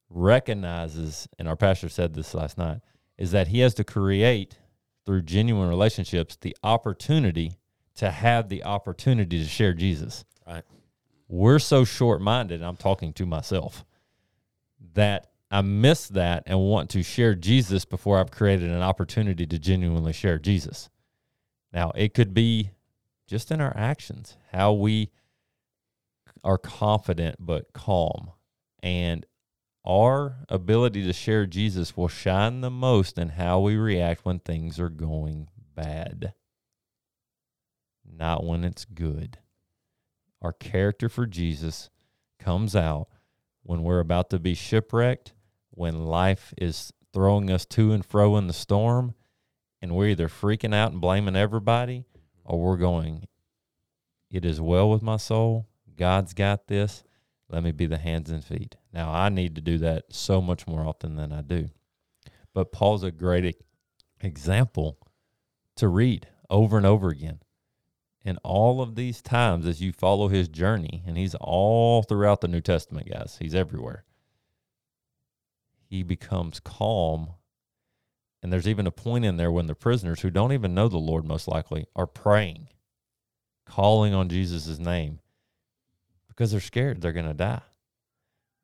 recognizes, 0.10 1.28
and 1.38 1.48
our 1.48 1.56
pastor 1.56 1.90
said 1.90 2.14
this 2.14 2.34
last 2.34 2.58
night, 2.58 2.80
is 3.18 3.32
that 3.32 3.48
he 3.50 3.60
has 3.60 3.74
to 3.76 3.84
create 3.84 4.58
through 5.06 5.24
genuine 5.24 5.70
relationships 5.70 6.38
the 6.40 6.56
opportunity 6.64 7.54
to 8.00 8.10
have 8.10 8.48
the 8.48 8.64
opportunity 8.64 9.44
to 9.44 9.50
share 9.50 9.74
Jesus. 9.74 10.24
Right. 10.48 10.64
We're 11.28 11.60
so 11.60 11.84
short 11.84 12.22
minded, 12.22 12.64
I'm 12.64 12.78
talking 12.78 13.12
to 13.14 13.26
myself, 13.26 13.84
that 14.94 15.32
I 15.52 15.62
miss 15.62 16.08
that 16.08 16.44
and 16.46 16.62
want 16.62 16.90
to 16.92 17.04
share 17.04 17.36
Jesus 17.36 17.84
before 17.84 18.18
I've 18.18 18.32
created 18.32 18.72
an 18.72 18.82
opportunity 18.82 19.46
to 19.48 19.60
genuinely 19.60 20.14
share 20.14 20.40
Jesus. 20.40 20.90
Now, 21.74 21.92
it 21.94 22.14
could 22.14 22.34
be 22.34 22.72
just 23.28 23.52
in 23.52 23.60
our 23.60 23.76
actions, 23.76 24.38
how 24.54 24.72
we 24.72 25.10
are 26.42 26.58
confident 26.58 27.36
but 27.38 27.74
calm. 27.74 28.32
And 28.82 29.26
our 29.86 30.38
ability 30.48 31.04
to 31.04 31.12
share 31.12 31.46
Jesus 31.46 31.98
will 31.98 32.08
shine 32.08 32.62
the 32.62 32.72
most 32.72 33.18
in 33.18 33.30
how 33.30 33.60
we 33.60 33.76
react 33.76 34.24
when 34.24 34.40
things 34.40 34.80
are 34.80 34.90
going 34.90 35.50
bad, 35.76 36.34
not 38.12 38.46
when 38.46 38.64
it's 38.64 38.86
good. 38.86 39.38
Our 40.42 40.54
character 40.54 41.10
for 41.10 41.26
Jesus 41.26 41.90
comes 42.40 42.76
out 42.76 43.08
when 43.64 43.84
we're 43.84 44.00
about 44.00 44.30
to 44.30 44.40
be 44.40 44.54
shipwrecked, 44.54 45.34
when 45.72 46.06
life 46.06 46.54
is 46.58 46.94
throwing 47.14 47.52
us 47.52 47.66
to 47.66 47.92
and 47.92 48.06
fro 48.06 48.38
in 48.38 48.48
the 48.48 48.54
storm, 48.54 49.14
and 49.82 49.96
we're 49.96 50.08
either 50.08 50.28
freaking 50.28 50.74
out 50.74 50.92
and 50.92 51.02
blaming 51.02 51.36
everybody 51.36 52.06
or 52.46 52.60
we're 52.60 52.78
going, 52.78 53.28
It 54.32 54.46
is 54.46 54.60
well 54.60 54.90
with 54.90 55.02
my 55.02 55.18
soul. 55.18 55.68
God's 55.96 56.34
got 56.34 56.68
this. 56.68 57.04
Let 57.50 57.64
me 57.64 57.72
be 57.72 57.86
the 57.86 57.98
hands 57.98 58.30
and 58.30 58.44
feet. 58.44 58.78
Now, 58.94 59.12
I 59.12 59.30
need 59.30 59.56
to 59.56 59.62
do 59.62 59.78
that 59.80 60.06
so 60.12 60.42
much 60.42 60.68
more 60.68 60.86
often 60.86 61.16
than 61.16 61.32
I 61.32 61.42
do. 61.42 61.70
But 62.54 62.72
Paul's 62.72 63.04
a 63.04 63.12
great 63.12 63.56
example 64.22 64.98
to 65.78 65.88
read 65.88 66.28
over 66.50 66.78
and 66.78 66.86
over 66.86 67.10
again. 67.10 67.40
And 68.24 68.38
all 68.44 68.82
of 68.82 68.96
these 68.96 69.22
times, 69.22 69.66
as 69.66 69.82
you 69.82 69.94
follow 69.94 70.28
his 70.28 70.48
journey, 70.48 71.04
and 71.08 71.18
he's 71.18 71.36
all 71.36 72.04
throughout 72.04 72.42
the 72.42 72.48
New 72.48 72.62
Testament, 72.62 73.10
guys, 73.10 73.38
he's 73.40 73.56
everywhere. 73.56 74.04
He 75.90 76.04
becomes 76.04 76.60
calm. 76.60 77.36
And 78.44 78.52
there's 78.52 78.68
even 78.68 78.88
a 78.88 78.92
point 78.92 79.26
in 79.26 79.38
there 79.38 79.52
when 79.52 79.68
the 79.68 79.76
prisoners 79.76 80.22
who 80.22 80.30
don't 80.30 80.54
even 80.54 80.74
know 80.74 80.88
the 80.88 80.98
Lord, 80.98 81.26
most 81.26 81.48
likely, 81.48 81.86
are 81.96 82.08
praying, 82.08 82.70
calling 83.66 84.14
on 84.14 84.30
Jesus' 84.30 84.80
name 84.80 85.20
because 86.28 86.52
they're 86.52 86.62
scared 86.62 87.02
they're 87.02 87.12
going 87.12 87.26
to 87.26 87.34
die. 87.34 87.62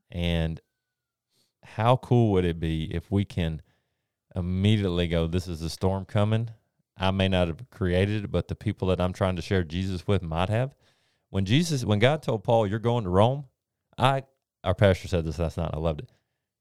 And 0.10 0.62
how 1.62 1.98
cool 1.98 2.32
would 2.32 2.46
it 2.46 2.60
be 2.60 2.86
if 2.86 3.12
we 3.12 3.26
can 3.26 3.62
immediately 4.34 5.08
go, 5.08 5.28
This 5.28 5.48
is 5.48 5.62
a 5.62 5.70
storm 5.70 6.06
coming. 6.06 6.52
I 6.98 7.12
may 7.12 7.28
not 7.28 7.48
have 7.48 7.70
created 7.70 8.25
it, 8.25 8.32
but 8.32 8.48
the 8.48 8.56
people 8.56 8.88
that 8.90 9.02
I'm 9.02 9.14
trying 9.14 9.36
to 9.36 9.42
share 9.42 9.64
Jesus 9.64 10.08
with 10.08 10.22
might 10.22 10.50
have. 10.50 10.74
When 11.30 11.46
Jesus, 11.46 11.84
when 11.84 12.00
God 12.00 12.22
told 12.24 12.44
Paul, 12.44 12.68
You're 12.68 12.80
going 12.80 13.04
to 13.04 13.10
Rome, 13.10 13.46
I, 13.98 14.24
our 14.64 14.74
pastor 14.75 15.08
said 15.08 15.25
this 15.25 15.40
last 15.40 15.58
night. 15.58 15.72
I 15.74 15.80
loved 15.80 16.00
it. 16.02 16.12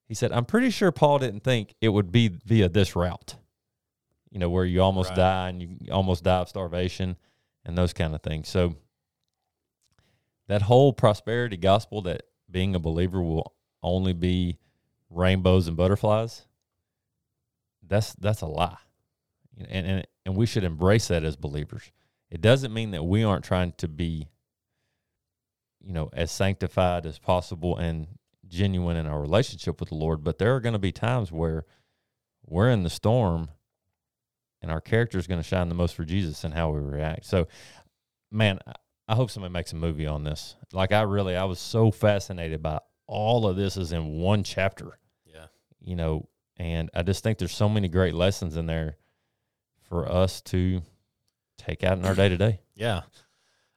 He 0.07 0.15
said, 0.15 0.33
I'm 0.33 0.45
pretty 0.45 0.71
sure 0.71 0.93
Paul 0.93 1.19
didn't 1.21 1.45
think 1.45 1.75
it 1.81 1.89
would 1.89 2.11
be 2.13 2.29
via 2.29 2.69
this 2.69 2.95
route, 2.97 3.37
you 4.31 4.39
know, 4.39 4.51
where 4.51 4.65
you 4.65 4.83
almost 4.83 5.11
Right. 5.11 5.17
die 5.17 5.49
and 5.49 5.63
you 5.63 5.79
almost 5.93 6.25
die 6.25 6.41
of 6.41 6.49
starvation 6.49 7.17
and 7.65 7.79
those 7.79 7.93
kind 7.93 8.15
of 8.15 8.23
things. 8.23 8.49
So, 8.49 8.77
that 10.47 10.63
whole 10.63 10.93
prosperity 10.93 11.57
gospel 11.57 12.03
that 12.03 12.25
being 12.51 12.75
a 12.75 12.79
believer 12.79 13.23
will 13.23 13.55
only 13.83 14.13
be 14.13 14.59
rainbows 15.11 15.69
and 15.69 15.77
butterflies 15.77 16.47
that's 17.87 18.15
that's 18.15 18.41
a 18.41 18.47
lie 18.47 18.79
and 19.59 19.87
and 19.87 20.07
and 20.27 20.37
we 20.37 20.47
should 20.47 20.65
embrace 20.65 21.09
that 21.09 21.25
as 21.25 21.37
believers 21.37 21.91
it 22.31 22.41
doesn't 22.41 22.73
mean 22.75 22.91
that 22.93 23.05
we 23.05 23.23
aren't 23.23 23.45
trying 23.45 23.73
to 23.79 23.87
be 23.89 24.29
you 25.81 25.93
know 25.93 26.11
as 26.13 26.31
sanctified 26.31 27.07
as 27.07 27.19
possible 27.19 27.77
and 27.77 28.07
genuine 28.47 28.97
in 28.97 29.07
our 29.07 29.21
relationship 29.21 29.81
with 29.81 29.89
the 29.91 29.95
lord 29.95 30.23
but 30.25 30.39
there 30.39 30.55
are 30.55 30.61
going 30.61 30.73
to 30.73 30.79
be 30.79 30.93
times 30.93 31.31
where 31.33 31.65
we're 32.47 32.71
in 32.71 32.83
the 32.83 32.91
storm 32.91 33.49
and 34.63 34.71
our 34.71 34.81
character 34.81 35.19
is 35.19 35.27
going 35.27 35.41
to 35.41 35.47
shine 35.49 35.69
the 35.69 35.75
most 35.75 35.95
for 35.95 36.05
jesus 36.05 36.45
and 36.45 36.55
how 36.55 36.71
we 36.71 36.81
react 36.81 37.25
so 37.25 37.47
man 38.31 38.59
I- 38.67 38.73
I 39.07 39.17
hope 39.17 39.31
somebody 39.31 39.53
makes 39.53 39.71
a 39.75 39.77
movie 39.77 40.07
on 40.07 40.25
this. 40.25 40.57
Like 40.73 40.91
I 40.91 41.03
really, 41.03 41.37
I 41.37 41.45
was 41.45 41.59
so 41.59 41.91
fascinated 41.91 42.63
by 42.63 42.81
all 43.07 43.47
of 43.47 43.55
this 43.55 43.77
is 43.77 43.93
in 43.93 44.19
one 44.19 44.43
chapter, 44.45 44.99
Yeah. 45.27 45.49
you 45.83 45.95
know, 45.95 46.27
and 46.57 46.89
I 46.95 47.03
just 47.03 47.23
think 47.23 47.37
there's 47.37 47.55
so 47.55 47.69
many 47.69 47.89
great 47.89 48.15
lessons 48.15 48.57
in 48.57 48.65
there 48.65 48.97
for 49.89 50.11
us 50.11 50.41
to 50.43 50.83
take 51.59 51.85
out 51.85 51.99
in 51.99 52.05
our 52.05 52.15
day 52.15 52.29
to 52.29 52.37
day. 52.37 52.61
Yeah, 52.75 53.03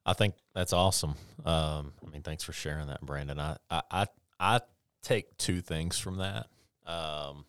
I 0.06 0.14
think 0.14 0.36
that's 0.54 0.74
awesome. 0.74 1.16
Um, 1.46 1.94
I 2.06 2.10
mean, 2.12 2.22
thanks 2.24 2.44
for 2.44 2.54
sharing 2.54 2.88
that, 2.88 3.02
Brandon. 3.02 3.40
I 3.40 3.58
I 3.70 3.82
I, 3.92 4.08
I 4.40 4.62
take 5.04 5.38
two 5.38 5.62
things 5.62 5.98
from 5.98 6.18
that. 6.18 6.48
Um, 6.86 7.46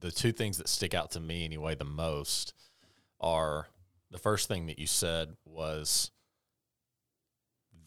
the 0.00 0.10
two 0.10 0.32
things 0.32 0.58
that 0.58 0.68
stick 0.68 0.94
out 0.94 1.12
to 1.12 1.20
me 1.20 1.44
anyway 1.44 1.74
the 1.74 1.84
most 1.84 2.52
are 3.20 3.68
the 4.10 4.18
first 4.18 4.48
thing 4.48 4.66
that 4.66 4.78
you 4.78 4.86
said 4.86 5.36
was 5.44 6.10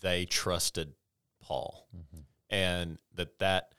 they 0.01 0.25
trusted 0.25 0.93
Paul, 1.41 1.87
and 2.49 2.97
that 3.15 3.39
that 3.39 3.73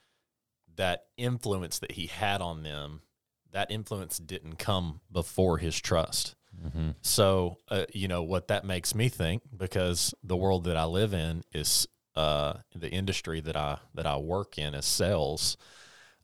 that 0.76 1.04
influence 1.16 1.78
that 1.80 1.92
he 1.92 2.06
had 2.06 2.40
on 2.40 2.62
them, 2.62 3.02
that 3.52 3.70
influence 3.70 4.18
didn't 4.18 4.58
come 4.58 5.00
before 5.10 5.58
his 5.58 5.78
trust. 5.80 6.36
Mm-hmm. 6.64 6.90
So, 7.00 7.56
uh, 7.68 7.84
you 7.92 8.08
know, 8.08 8.22
what 8.22 8.48
that 8.48 8.64
makes 8.64 8.94
me 8.94 9.08
think, 9.08 9.42
because 9.56 10.14
the 10.22 10.36
world 10.36 10.64
that 10.64 10.76
I 10.76 10.84
live 10.84 11.14
in 11.14 11.42
is 11.52 11.86
uh, 12.16 12.54
the 12.74 12.90
industry 12.90 13.40
that 13.40 13.56
I 13.56 13.78
that 13.94 14.06
I 14.06 14.16
work 14.16 14.58
in 14.58 14.74
is 14.74 14.84
sales. 14.84 15.56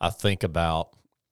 I 0.00 0.10
think 0.10 0.42
about 0.42 0.90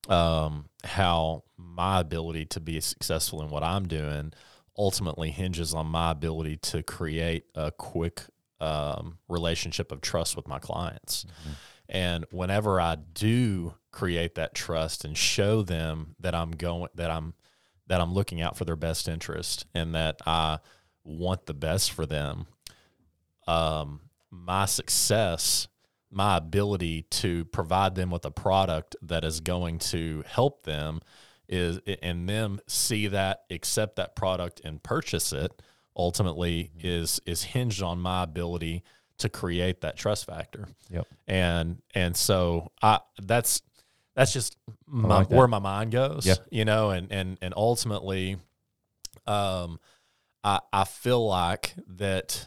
um, 0.08 0.66
how 0.84 1.44
my 1.56 2.00
ability 2.00 2.46
to 2.46 2.60
be 2.60 2.80
successful 2.80 3.42
in 3.42 3.50
what 3.50 3.62
I'm 3.62 3.86
doing 3.88 4.32
ultimately 4.76 5.30
hinges 5.30 5.74
on 5.74 5.86
my 5.86 6.10
ability 6.10 6.56
to 6.56 6.82
create 6.82 7.44
a 7.54 7.70
quick 7.70 8.22
um, 8.60 9.18
relationship 9.28 9.92
of 9.92 10.00
trust 10.00 10.36
with 10.36 10.48
my 10.48 10.58
clients. 10.58 11.26
And 11.88 12.24
whenever 12.30 12.80
I 12.80 12.96
do 12.96 13.74
create 13.94 14.34
that 14.34 14.54
trust 14.54 15.04
and 15.04 15.16
show 15.16 15.62
them 15.62 16.16
that 16.20 16.34
I'm 16.34 16.50
going, 16.50 16.88
that 16.96 17.10
I'm, 17.10 17.34
that 17.86 18.00
I'm 18.00 18.12
looking 18.12 18.40
out 18.40 18.56
for 18.56 18.64
their 18.64 18.76
best 18.76 19.08
interest 19.08 19.66
and 19.74 19.94
that 19.94 20.20
I 20.26 20.58
want 21.04 21.46
the 21.46 21.54
best 21.54 21.92
for 21.92 22.04
them, 22.04 22.46
um, 23.46 24.00
my 24.30 24.64
success, 24.64 25.68
my 26.10 26.36
ability 26.36 27.02
to 27.10 27.44
provide 27.46 27.94
them 27.94 28.10
with 28.10 28.24
a 28.24 28.30
product 28.30 28.96
that 29.02 29.24
is 29.24 29.40
going 29.40 29.78
to 29.78 30.24
help 30.26 30.64
them 30.64 31.00
is, 31.48 31.78
and 32.02 32.28
them 32.28 32.60
see 32.66 33.06
that, 33.08 33.44
accept 33.50 33.96
that 33.96 34.16
product 34.16 34.60
and 34.64 34.82
purchase 34.82 35.32
it 35.32 35.62
ultimately 35.96 36.72
is, 36.80 37.20
is 37.26 37.44
hinged 37.44 37.82
on 37.82 38.00
my 38.00 38.24
ability 38.24 38.82
to 39.18 39.28
create 39.28 39.82
that 39.82 39.96
trust 39.96 40.26
factor. 40.26 40.66
Yep. 40.90 41.06
and 41.28 41.80
and 41.94 42.16
so 42.16 42.72
I 42.82 42.98
that's 43.22 43.62
that's 44.14 44.32
just 44.32 44.56
my, 44.86 45.08
like 45.08 45.28
that. 45.28 45.36
where 45.36 45.48
my 45.48 45.58
mind 45.58 45.90
goes, 45.92 46.24
Yeah. 46.26 46.34
you 46.50 46.64
know, 46.64 46.90
and 46.90 47.10
and 47.12 47.38
and 47.42 47.54
ultimately, 47.56 48.36
um, 49.26 49.78
I 50.42 50.60
I 50.72 50.84
feel 50.84 51.26
like 51.26 51.74
that 51.96 52.46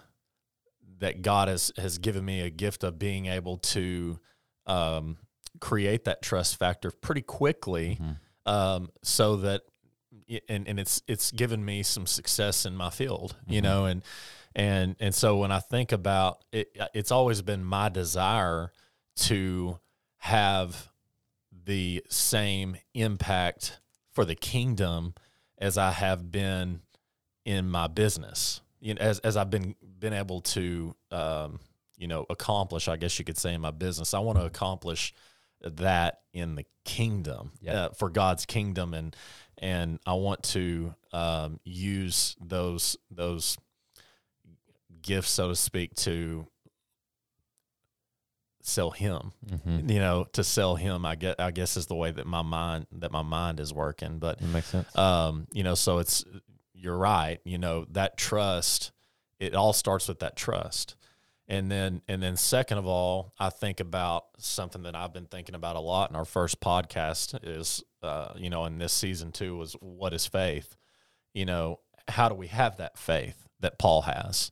that 1.00 1.22
God 1.22 1.48
has 1.48 1.72
has 1.78 1.98
given 1.98 2.24
me 2.26 2.42
a 2.42 2.50
gift 2.50 2.84
of 2.84 2.98
being 2.98 3.28
able 3.28 3.58
to 3.58 4.20
um, 4.66 5.18
create 5.60 6.06
that 6.06 6.22
trust 6.22 6.58
factor 6.58 6.92
pretty 6.92 7.22
quickly, 7.22 8.00
um, 8.46 8.90
so 9.04 9.36
that 9.38 9.62
and 10.50 10.68
and 10.68 10.80
it's 10.80 11.02
it's 11.08 11.32
given 11.32 11.64
me 11.64 11.84
some 11.84 12.06
success 12.06 12.66
in 12.66 12.76
my 12.76 12.90
field, 12.90 13.36
you 13.48 13.62
know, 13.62 13.86
and 13.86 14.04
and 14.56 14.96
and 15.00 15.14
so 15.14 15.38
when 15.38 15.52
I 15.52 15.60
think 15.60 15.92
about 15.92 16.44
it, 16.52 16.76
it's 16.94 17.12
always 17.12 17.42
been 17.42 17.64
my 17.64 17.90
desire 17.90 18.72
to 19.18 19.80
have 20.18 20.90
the 21.68 22.02
same 22.10 22.78
impact 22.94 23.80
for 24.14 24.26
the 24.26 24.36
kingdom 24.36 25.14
as 25.58 25.78
I 25.78 25.92
have 25.92 26.32
been 26.32 26.82
in 27.46 27.70
my 27.70 27.88
business. 27.88 28.62
You 28.80 28.94
know, 28.96 29.02
as 29.02 29.20
as 29.20 29.36
I've 29.38 29.50
been 29.50 29.76
been 30.00 30.14
able 30.14 30.42
to 30.42 30.96
um, 31.12 31.60
you 31.98 32.08
know 32.08 32.26
accomplish, 32.30 32.88
I 32.88 32.96
guess 32.96 33.20
you 33.20 33.26
could 33.26 33.38
say 33.38 33.54
in 33.54 33.62
my 33.62 33.72
business, 33.72 34.14
I 34.14 34.20
want 34.20 34.40
to 34.40 34.46
accomplish 34.46 35.14
that 35.62 36.22
in 36.34 36.56
the 36.56 36.66
kingdom 36.86 37.52
Yeah. 37.62 37.74
uh, 37.74 37.90
for 37.90 38.10
God's 38.10 38.46
kingdom, 38.46 38.94
and 38.94 39.16
and 39.58 40.00
I 40.06 40.14
want 40.14 40.44
to 40.44 40.96
um, 41.12 41.60
use 41.66 42.36
those 42.40 42.96
those 43.12 43.58
gifts, 45.02 45.32
so 45.32 45.50
to 45.50 45.56
speak, 45.56 45.96
to 45.96 46.48
sell 48.68 48.92
Him 48.92 49.32
Mm-hmm. 49.50 49.90
you 49.90 50.00
know 50.00 50.26
to 50.34 50.44
sell 50.44 50.76
him 50.76 51.06
i 51.06 51.16
get 51.16 51.40
i 51.40 51.52
guess 51.52 51.78
is 51.78 51.86
the 51.88 51.96
way 51.96 52.12
that 52.12 52.28
my 52.28 52.42
mind 52.42 52.86
that 52.92 53.12
my 53.12 53.22
mind 53.22 53.60
is 53.60 53.74
working 53.74 54.20
but 54.20 54.40
That 54.40 54.48
makes 54.48 54.68
sense. 54.68 54.94
um 54.98 55.48
you 55.54 55.64
know 55.64 55.74
so 55.76 56.00
it's 56.00 56.26
you're 56.74 56.98
right 56.98 57.40
you 57.46 57.58
know 57.58 57.86
that 57.92 58.18
trust 58.18 58.92
it 59.40 59.56
all 59.56 59.72
starts 59.74 60.08
with 60.10 60.20
that 60.20 60.36
trust 60.36 60.96
and 61.48 61.72
then 61.72 62.02
and 62.10 62.22
then 62.22 62.36
second 62.36 62.78
of 62.78 62.86
all 62.86 63.34
i 63.40 63.50
think 63.50 63.80
about 63.80 64.26
something 64.38 64.84
that 64.84 64.96
i've 64.96 65.14
been 65.14 65.28
thinking 65.28 65.56
about 65.56 65.76
a 65.78 65.80
lot 65.80 66.10
in 66.10 66.16
our 66.18 66.26
first 66.26 66.60
podcast 66.60 67.40
is 67.44 67.82
uh 68.04 68.34
you 68.36 68.50
know 68.50 68.66
in 68.66 68.78
this 68.80 68.92
season 68.94 69.32
two 69.32 69.56
was 69.56 69.74
what 69.80 70.14
is 70.14 70.28
faith 70.28 70.76
you 71.34 71.46
know 71.46 71.80
how 72.10 72.28
do 72.28 72.36
we 72.36 72.48
have 72.48 72.78
that 72.78 72.98
faith 72.98 73.48
that 73.62 73.80
paul 73.80 74.02
has 74.02 74.52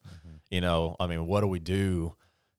you 0.49 0.61
know 0.61 0.95
i 1.01 1.05
mean 1.05 1.27
what 1.27 1.41
do 1.41 1.47
we 1.47 1.59
do 1.59 2.15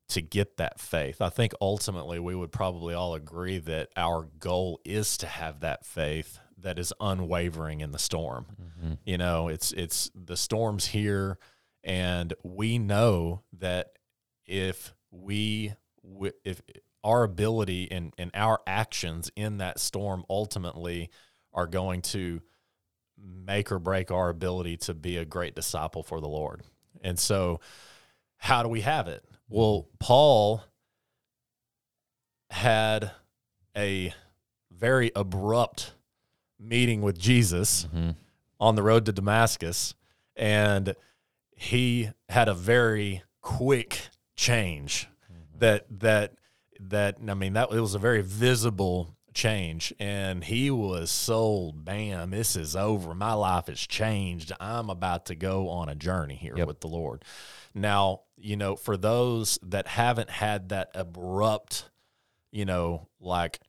to 0.08 0.20
get 0.22 0.56
that 0.56 0.78
faith. 0.78 1.20
I 1.20 1.28
think 1.28 1.52
ultimately 1.60 2.18
we 2.18 2.34
would 2.34 2.52
probably 2.52 2.94
all 2.94 3.14
agree 3.14 3.58
that 3.58 3.88
our 3.96 4.28
goal 4.38 4.80
is 4.84 5.16
to 5.18 5.26
have 5.26 5.60
that 5.60 5.84
faith 5.84 6.38
that 6.58 6.78
is 6.78 6.92
unwavering 7.00 7.80
in 7.80 7.92
the 7.92 7.98
storm. 7.98 8.46
Mm-hmm. 8.60 8.94
You 9.04 9.18
know, 9.18 9.48
it's 9.48 9.72
it's 9.72 10.10
the 10.14 10.36
storm's 10.36 10.86
here 10.86 11.38
and 11.84 12.34
we 12.42 12.78
know 12.78 13.42
that 13.58 13.92
if 14.46 14.94
we 15.10 15.74
if 16.44 16.60
our 17.02 17.22
ability 17.22 17.90
and 17.90 18.12
and 18.18 18.30
our 18.34 18.60
actions 18.66 19.30
in 19.36 19.58
that 19.58 19.78
storm 19.78 20.24
ultimately 20.28 21.10
are 21.52 21.66
going 21.66 22.02
to 22.02 22.40
make 23.18 23.72
or 23.72 23.78
break 23.78 24.10
our 24.10 24.28
ability 24.28 24.76
to 24.76 24.94
be 24.94 25.16
a 25.16 25.24
great 25.24 25.54
disciple 25.54 26.02
for 26.02 26.20
the 26.20 26.28
Lord. 26.28 26.62
And 27.02 27.18
so 27.18 27.60
how 28.36 28.62
do 28.62 28.68
we 28.68 28.82
have 28.82 29.08
it? 29.08 29.24
Well, 29.48 29.88
Paul 29.98 30.62
had 32.50 33.10
a 33.76 34.12
very 34.70 35.12
abrupt 35.14 35.92
meeting 36.58 37.02
with 37.02 37.18
Jesus 37.18 37.84
Mm-hmm. 37.86 38.10
on 38.60 38.74
the 38.74 38.82
road 38.82 39.04
to 39.06 39.12
Damascus, 39.12 39.94
and 40.34 40.94
he 41.54 42.10
had 42.28 42.48
a 42.48 42.54
very 42.54 43.22
quick 43.40 44.08
change 44.36 45.08
that 45.58 45.86
that 46.00 46.34
that 46.80 47.16
I 47.26 47.34
mean 47.34 47.54
that 47.54 47.70
it 47.72 47.80
was 47.80 47.94
a 47.94 47.98
very 47.98 48.22
visible 48.22 49.15
change. 49.36 49.92
And 50.00 50.42
he 50.42 50.70
was 50.70 51.10
sold, 51.10 51.84
bam, 51.84 52.30
this 52.30 52.56
is 52.56 52.74
over. 52.74 53.14
My 53.14 53.34
life 53.34 53.68
has 53.68 53.78
changed. 53.78 54.50
I'm 54.58 54.90
about 54.90 55.26
to 55.26 55.36
go 55.36 55.68
on 55.68 55.88
a 55.88 55.94
journey 55.94 56.34
here 56.34 56.56
Yep. 56.56 56.66
with 56.66 56.80
the 56.80 56.88
Lord. 56.88 57.24
Now, 57.74 58.22
you 58.36 58.56
know, 58.56 58.74
for 58.74 58.96
those 58.96 59.58
that 59.62 59.86
haven't 59.86 60.30
had 60.30 60.70
that 60.70 60.90
abrupt, 60.94 61.90
you 62.50 62.64
know, 62.64 63.08
like 63.20 63.60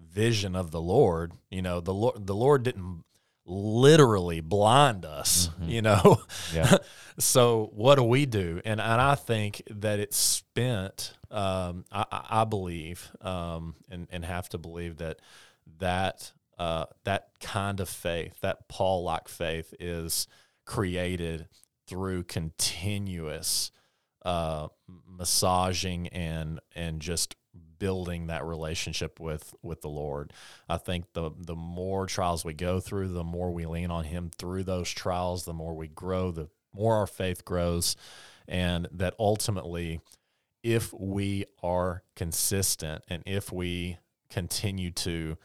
vision 0.00 0.54
of 0.56 0.70
the 0.70 0.80
Lord, 0.80 1.32
you 1.50 1.60
know, 1.60 1.80
the 1.80 1.92
Lord 1.92 2.26
the 2.26 2.34
Lord 2.34 2.62
didn't 2.62 3.04
literally 3.48 4.40
blind 4.40 5.04
us, 5.04 5.50
you 5.60 5.82
know. 5.82 6.20
Yeah. 6.54 6.76
so 7.18 7.70
what 7.74 7.96
do 7.96 8.02
we 8.04 8.26
do? 8.26 8.60
And 8.64 8.80
and 8.80 9.00
I 9.00 9.14
think 9.14 9.62
that 9.70 9.98
it's 9.98 10.16
spent. 10.16 11.14
Um, 11.30 11.84
I, 11.90 12.04
I 12.10 12.26
I 12.42 12.44
believe, 12.44 13.10
um, 13.20 13.74
and 13.90 14.06
and 14.10 14.24
have 14.24 14.48
to 14.50 14.58
believe 14.58 14.98
that 14.98 15.20
that 15.78 16.32
uh, 16.58 16.86
that 17.04 17.28
kind 17.40 17.80
of 17.80 17.88
faith, 17.88 18.40
that 18.40 18.68
Paul 18.68 19.02
like 19.02 19.28
faith, 19.28 19.74
is 19.80 20.26
created 20.64 21.48
through 21.86 22.24
continuous 22.24 23.70
uh, 24.24 24.68
massaging 25.06 26.08
and 26.08 26.60
and 26.74 27.00
just 27.00 27.36
building 27.78 28.26
that 28.26 28.44
relationship 28.44 29.20
with 29.20 29.54
with 29.62 29.80
the 29.80 29.88
Lord. 29.88 30.32
I 30.68 30.78
think 30.78 31.12
the 31.12 31.30
the 31.36 31.56
more 31.56 32.06
trials 32.06 32.44
we 32.44 32.54
go 32.54 32.80
through, 32.80 33.08
the 33.08 33.24
more 33.24 33.52
we 33.52 33.66
lean 33.66 33.90
on 33.90 34.04
Him 34.04 34.30
through 34.36 34.64
those 34.64 34.90
trials, 34.90 35.44
the 35.44 35.52
more 35.52 35.74
we 35.74 35.88
grow, 35.88 36.30
the 36.30 36.48
more 36.74 36.96
our 36.96 37.06
faith 37.06 37.44
grows, 37.44 37.96
and 38.46 38.88
that 38.92 39.14
ultimately, 39.18 40.00
if 40.62 40.92
we 40.92 41.44
are 41.62 42.02
consistent 42.16 43.04
and 43.08 43.22
if 43.26 43.52
we 43.52 43.98
continue 44.30 44.90
to 44.90 45.36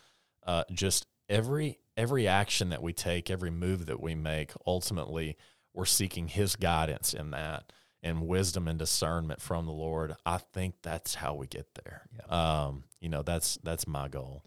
uh, 0.46 0.64
just 0.72 1.08
every 1.30 1.80
every 1.96 2.28
action 2.28 2.70
that 2.70 2.82
we 2.82 2.94
take, 2.94 3.30
every 3.30 3.52
move 3.52 3.86
that 3.86 4.02
we 4.02 4.16
make, 4.16 4.52
ultimately 4.66 5.38
we're 5.74 5.86
seeking 5.86 6.28
His 6.28 6.56
guidance 6.56 7.14
in 7.14 7.32
that 7.32 7.72
and 8.04 8.28
wisdom 8.28 8.68
and 8.68 8.78
discernment 8.78 9.42
from 9.42 9.66
the 9.66 9.72
Lord. 9.72 10.14
I 10.26 10.38
think 10.38 10.76
that's 10.82 11.16
how 11.16 11.34
we 11.36 11.48
get 11.48 11.68
there. 11.84 12.04
Um, 12.30 12.84
you 13.00 13.10
know, 13.10 13.22
that's 13.22 13.58
that's 13.64 13.88
my 13.88 14.08
goal. 14.10 14.44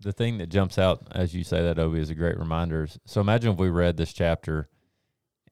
the 0.00 0.12
thing 0.12 0.38
that 0.38 0.48
jumps 0.48 0.78
out 0.78 1.06
as 1.12 1.34
you 1.34 1.44
say 1.44 1.62
that 1.62 1.78
Obi 1.78 2.00
is 2.00 2.10
a 2.10 2.14
great 2.14 2.38
reminder. 2.38 2.88
So 3.04 3.20
imagine 3.20 3.52
if 3.52 3.58
we 3.58 3.68
read 3.68 3.96
this 3.96 4.12
chapter 4.12 4.68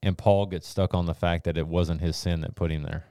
and 0.02 0.16
Paul 0.16 0.46
gets 0.46 0.66
stuck 0.66 0.94
on 0.94 1.06
the 1.06 1.14
fact 1.14 1.44
that 1.44 1.58
it 1.58 1.68
wasn't 1.68 2.00
his 2.00 2.16
sin 2.16 2.40
that 2.40 2.54
put 2.54 2.70
him 2.72 2.82
there. 2.84 3.04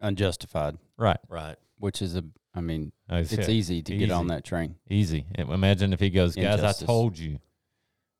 Unjustified, 0.00 0.78
Right. 0.96 1.18
Right. 1.28 1.56
which 1.78 2.00
is 2.02 2.14
a, 2.14 2.24
I 2.54 2.60
mean, 2.60 2.92
I 3.08 3.20
it's 3.20 3.30
said, 3.30 3.48
easy 3.48 3.82
to 3.82 3.96
get 3.96 4.10
on 4.12 4.28
that 4.28 4.44
train. 4.44 4.76
Easy. 4.88 5.26
Imagine 5.36 5.92
if 5.92 5.98
he 6.00 6.10
goes, 6.10 6.36
guys, 6.36 6.56
Injustice. 6.60 6.82
I 6.82 6.86
told 6.86 7.18
you, 7.18 7.34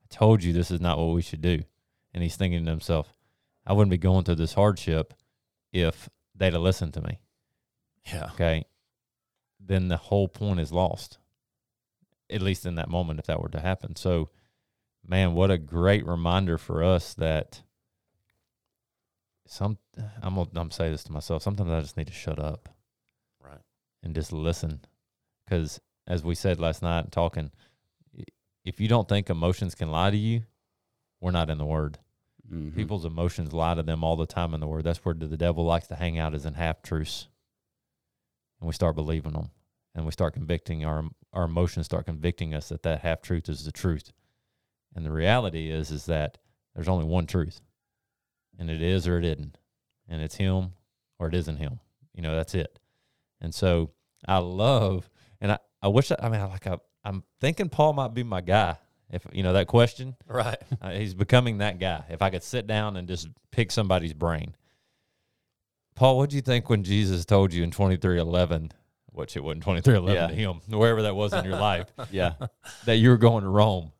I 0.02 0.06
told 0.10 0.42
you 0.42 0.52
this 0.52 0.70
is 0.72 0.80
not 0.80 0.98
what 0.98 1.14
we 1.14 1.22
should 1.22 1.40
do. 1.40 1.62
And 2.12 2.22
he's 2.22 2.34
thinking 2.36 2.64
to 2.64 2.70
himself, 2.70 3.12
I 3.68 3.74
wouldn't 3.74 3.90
be 3.90 3.98
going 3.98 4.24
through 4.24 4.36
this 4.36 4.54
hardship 4.54 5.12
if 5.72 6.08
they'd 6.34 6.54
have 6.54 6.62
listened 6.62 6.94
to 6.94 7.02
me. 7.02 7.20
Yeah. 8.12 8.30
Okay. 8.32 8.64
Then 9.60 9.88
the 9.88 9.98
whole 9.98 10.26
point 10.26 10.58
is 10.58 10.72
lost, 10.72 11.18
at 12.30 12.40
least 12.40 12.64
in 12.64 12.76
that 12.76 12.88
moment, 12.88 13.20
if 13.20 13.26
that 13.26 13.42
were 13.42 13.50
to 13.50 13.60
happen. 13.60 13.94
So, 13.94 14.30
man, 15.06 15.34
what 15.34 15.50
a 15.50 15.58
great 15.58 16.06
reminder 16.06 16.56
for 16.56 16.82
us 16.82 17.12
that 17.14 17.62
some, 19.46 19.76
I'm 20.22 20.34
going 20.36 20.68
to 20.70 20.74
say 20.74 20.90
this 20.90 21.04
to 21.04 21.12
myself. 21.12 21.42
Sometimes 21.42 21.70
I 21.70 21.80
just 21.80 21.96
need 21.98 22.06
to 22.06 22.12
shut 22.12 22.38
up 22.38 22.70
Right. 23.44 23.60
and 24.02 24.14
just 24.14 24.32
listen. 24.32 24.80
Because 25.44 25.80
as 26.06 26.24
we 26.24 26.34
said 26.34 26.58
last 26.58 26.82
night 26.82 27.12
talking, 27.12 27.50
if 28.64 28.80
you 28.80 28.88
don't 28.88 29.08
think 29.08 29.28
emotions 29.28 29.74
can 29.74 29.90
lie 29.90 30.10
to 30.10 30.16
you, 30.16 30.44
we're 31.20 31.30
not 31.32 31.50
in 31.50 31.58
the 31.58 31.66
Word. 31.66 31.98
Mhm. 32.50 32.74
People's 32.74 33.04
emotions 33.04 33.52
lie 33.52 33.74
to 33.74 33.82
them 33.82 34.02
all 34.02 34.16
the 34.16 34.26
time 34.26 34.54
in 34.54 34.60
the 34.60 34.66
Word. 34.66 34.84
That's 34.84 35.04
where 35.04 35.14
the 35.14 35.36
devil 35.36 35.64
likes 35.64 35.86
to 35.88 35.96
hang 35.96 36.18
out 36.18 36.34
is 36.34 36.46
in 36.46 36.54
half 36.54 36.82
truths, 36.82 37.28
and 38.60 38.66
we 38.66 38.72
start 38.72 38.94
believing 38.96 39.32
them, 39.32 39.50
and 39.94 40.04
we 40.06 40.12
start 40.12 40.34
convicting 40.34 40.84
our 40.84 41.04
our 41.34 41.44
emotions 41.44 41.84
start 41.84 42.06
convicting 42.06 42.54
us 42.54 42.70
that 42.70 42.82
that 42.82 43.00
half 43.02 43.20
truth 43.20 43.48
is 43.50 43.64
the 43.64 43.72
truth, 43.72 44.12
and 44.94 45.04
the 45.04 45.12
reality 45.12 45.70
is 45.70 45.90
is 45.90 46.06
that 46.06 46.38
there's 46.74 46.88
only 46.88 47.04
one 47.04 47.26
truth, 47.26 47.60
and 48.58 48.70
it 48.70 48.80
is 48.80 49.06
or 49.06 49.18
it 49.18 49.24
isn't, 49.26 49.58
and 50.08 50.22
it's 50.22 50.36
Him 50.36 50.72
or 51.18 51.28
it 51.28 51.34
isn't 51.34 51.56
Him. 51.56 51.80
You 52.14 52.22
know 52.22 52.34
that's 52.34 52.54
it, 52.54 52.78
and 53.42 53.54
so 53.54 53.90
I 54.26 54.38
love, 54.38 55.10
and 55.40 55.52
I 55.52 55.58
I 55.82 55.88
wish 55.88 56.10
I, 56.10 56.16
I 56.18 56.28
mean 56.30 56.40
like 56.48 56.66
I, 56.66 56.78
I'm 57.04 57.24
thinking 57.40 57.68
Paul 57.68 57.92
might 57.92 58.14
be 58.14 58.22
my 58.22 58.40
guy. 58.40 58.78
If 59.10 59.26
you 59.32 59.42
know 59.42 59.54
that 59.54 59.66
question, 59.66 60.16
Right. 60.26 60.58
uh, 60.82 60.90
he's 60.90 61.14
becoming 61.14 61.58
that 61.58 61.78
guy. 61.78 62.04
If 62.10 62.20
I 62.22 62.30
could 62.30 62.42
sit 62.42 62.66
down 62.66 62.96
and 62.96 63.08
just 63.08 63.28
pick 63.50 63.70
somebody's 63.72 64.12
brain. 64.12 64.54
Paul, 65.94 66.18
what 66.18 66.30
do 66.30 66.36
you 66.36 66.42
think 66.42 66.68
when 66.70 66.84
Jesus 66.84 67.24
told 67.24 67.52
you 67.52 67.64
in 67.64 67.70
2311, 67.70 68.72
which 69.12 69.36
it 69.36 69.42
wasn't 69.42 69.62
2311 69.64 70.14
Yeah. 70.14 70.26
to 70.28 70.34
him, 70.34 70.78
wherever 70.78 71.02
that 71.02 71.16
was 71.16 71.32
in 71.32 71.44
your 71.44 71.56
life, 71.58 71.86
yeah, 72.10 72.34
that 72.84 72.96
you 72.96 73.08
were 73.10 73.16
going 73.16 73.42
to 73.44 73.50
Rome? 73.50 73.92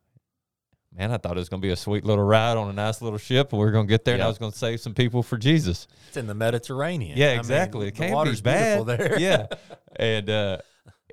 Man, 0.95 1.11
I 1.11 1.17
thought 1.17 1.35
it 1.35 1.39
was 1.39 1.49
going 1.49 1.61
to 1.61 1.65
be 1.67 1.71
a 1.71 1.75
sweet 1.75 2.03
little 2.03 2.23
ride 2.23 2.57
on 2.57 2.69
a 2.69 2.73
nice 2.73 3.01
little 3.01 3.19
ship, 3.19 3.51
and 3.51 3.59
we 3.59 3.65
were 3.65 3.71
going 3.71 3.85
to 3.85 3.89
get 3.91 4.05
there, 4.05 4.15
and 4.15 4.23
I 4.23 4.27
was 4.27 4.37
going 4.39 4.51
to 4.51 4.57
save 4.57 4.79
some 4.79 4.93
people 4.95 5.21
for 5.21 5.37
Jesus. 5.37 5.87
It's 6.07 6.17
in 6.17 6.25
the 6.25 6.33
Mediterranean. 6.33 7.17
Yeah, 7.17 7.27
I 7.27 7.29
mean, 7.31 7.39
exactly. 7.39 7.87
it 7.87 7.95
the 7.95 7.97
can't 7.99 8.13
water's 8.13 8.41
be 8.41 8.45
bad. 8.45 8.85
beautiful 8.85 9.07
there. 9.07 9.19
yeah, 9.19 9.47
and 9.97 10.29
uh, 10.29 10.57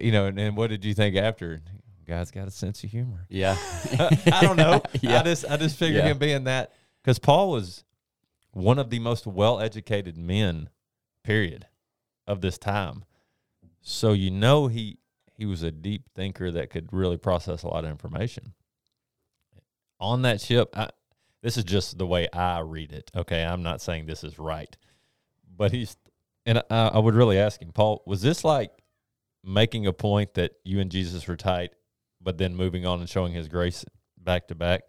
you 0.01 0.13
know, 0.13 0.27
and, 0.27 0.39
and 0.39 0.57
what 0.57 0.71
did 0.71 0.85
you 0.85 0.95
think 0.95 1.17
after? 1.17 1.61
Guy's 2.07 2.31
got 2.31 2.47
a 2.47 2.51
sense 2.51 2.85
of 2.85 2.91
humor. 2.91 3.27
yeah. 3.29 3.57
I 4.33 4.39
don't 4.43 4.57
know. 4.57 4.81
Yeah. 5.03 5.21
I 5.21 5.23
just 5.25 5.45
I 5.51 5.57
just 5.57 5.77
figured 5.77 6.05
Yeah. 6.05 6.11
him 6.11 6.19
being 6.19 6.45
that 6.45 6.73
because 7.03 7.19
Paul 7.19 7.51
was 7.51 7.85
one 8.53 8.79
of 8.79 8.91
the 8.91 8.99
most 9.01 9.27
well 9.27 9.61
educated 9.61 10.17
men, 10.17 10.69
period, 11.25 11.67
of 12.27 12.41
this 12.41 12.59
time. 12.59 13.05
So 13.83 14.13
you 14.13 14.31
know 14.31 14.69
he 14.69 14.99
he 15.35 15.45
was 15.47 15.63
a 15.63 15.71
deep 15.71 16.05
thinker 16.15 16.51
that 16.53 16.71
could 16.71 16.93
really 16.93 17.17
process 17.17 17.63
a 17.63 17.69
lot 17.69 17.85
of 17.85 17.91
information. 17.91 18.55
On 19.99 20.23
that 20.23 20.41
ship, 20.41 20.77
I, 20.77 20.91
this 21.43 21.57
is 21.57 21.65
just 21.65 21.97
the 21.99 22.07
way 22.07 22.29
I 22.33 22.61
read 22.61 22.93
it. 22.93 23.11
Okay, 23.17 23.43
I'm 23.43 23.63
not 23.63 23.81
saying 23.81 24.07
this 24.07 24.23
is 24.25 24.39
right, 24.39 24.77
but 25.57 25.73
he's 25.73 25.97
and 26.45 26.63
I, 26.71 26.89
I 26.89 26.99
would 26.99 27.15
really 27.15 27.39
ask 27.39 27.61
him, 27.61 27.73
Paul, 27.73 28.03
was 28.07 28.23
this 28.23 28.45
like 28.45 28.71
making 29.43 29.87
a 29.87 29.93
point 29.93 30.35
that 30.35 30.53
you 30.65 30.81
and 30.81 30.91
Jesus 30.91 31.27
were 31.27 31.37
tight, 31.37 31.73
but 32.27 32.39
then 32.39 32.57
moving 32.57 32.85
on 32.85 32.99
and 32.99 33.09
showing 33.09 33.33
his 33.33 33.47
grace 33.47 33.85
back 34.19 34.49
to 34.49 34.55
back? 34.57 34.83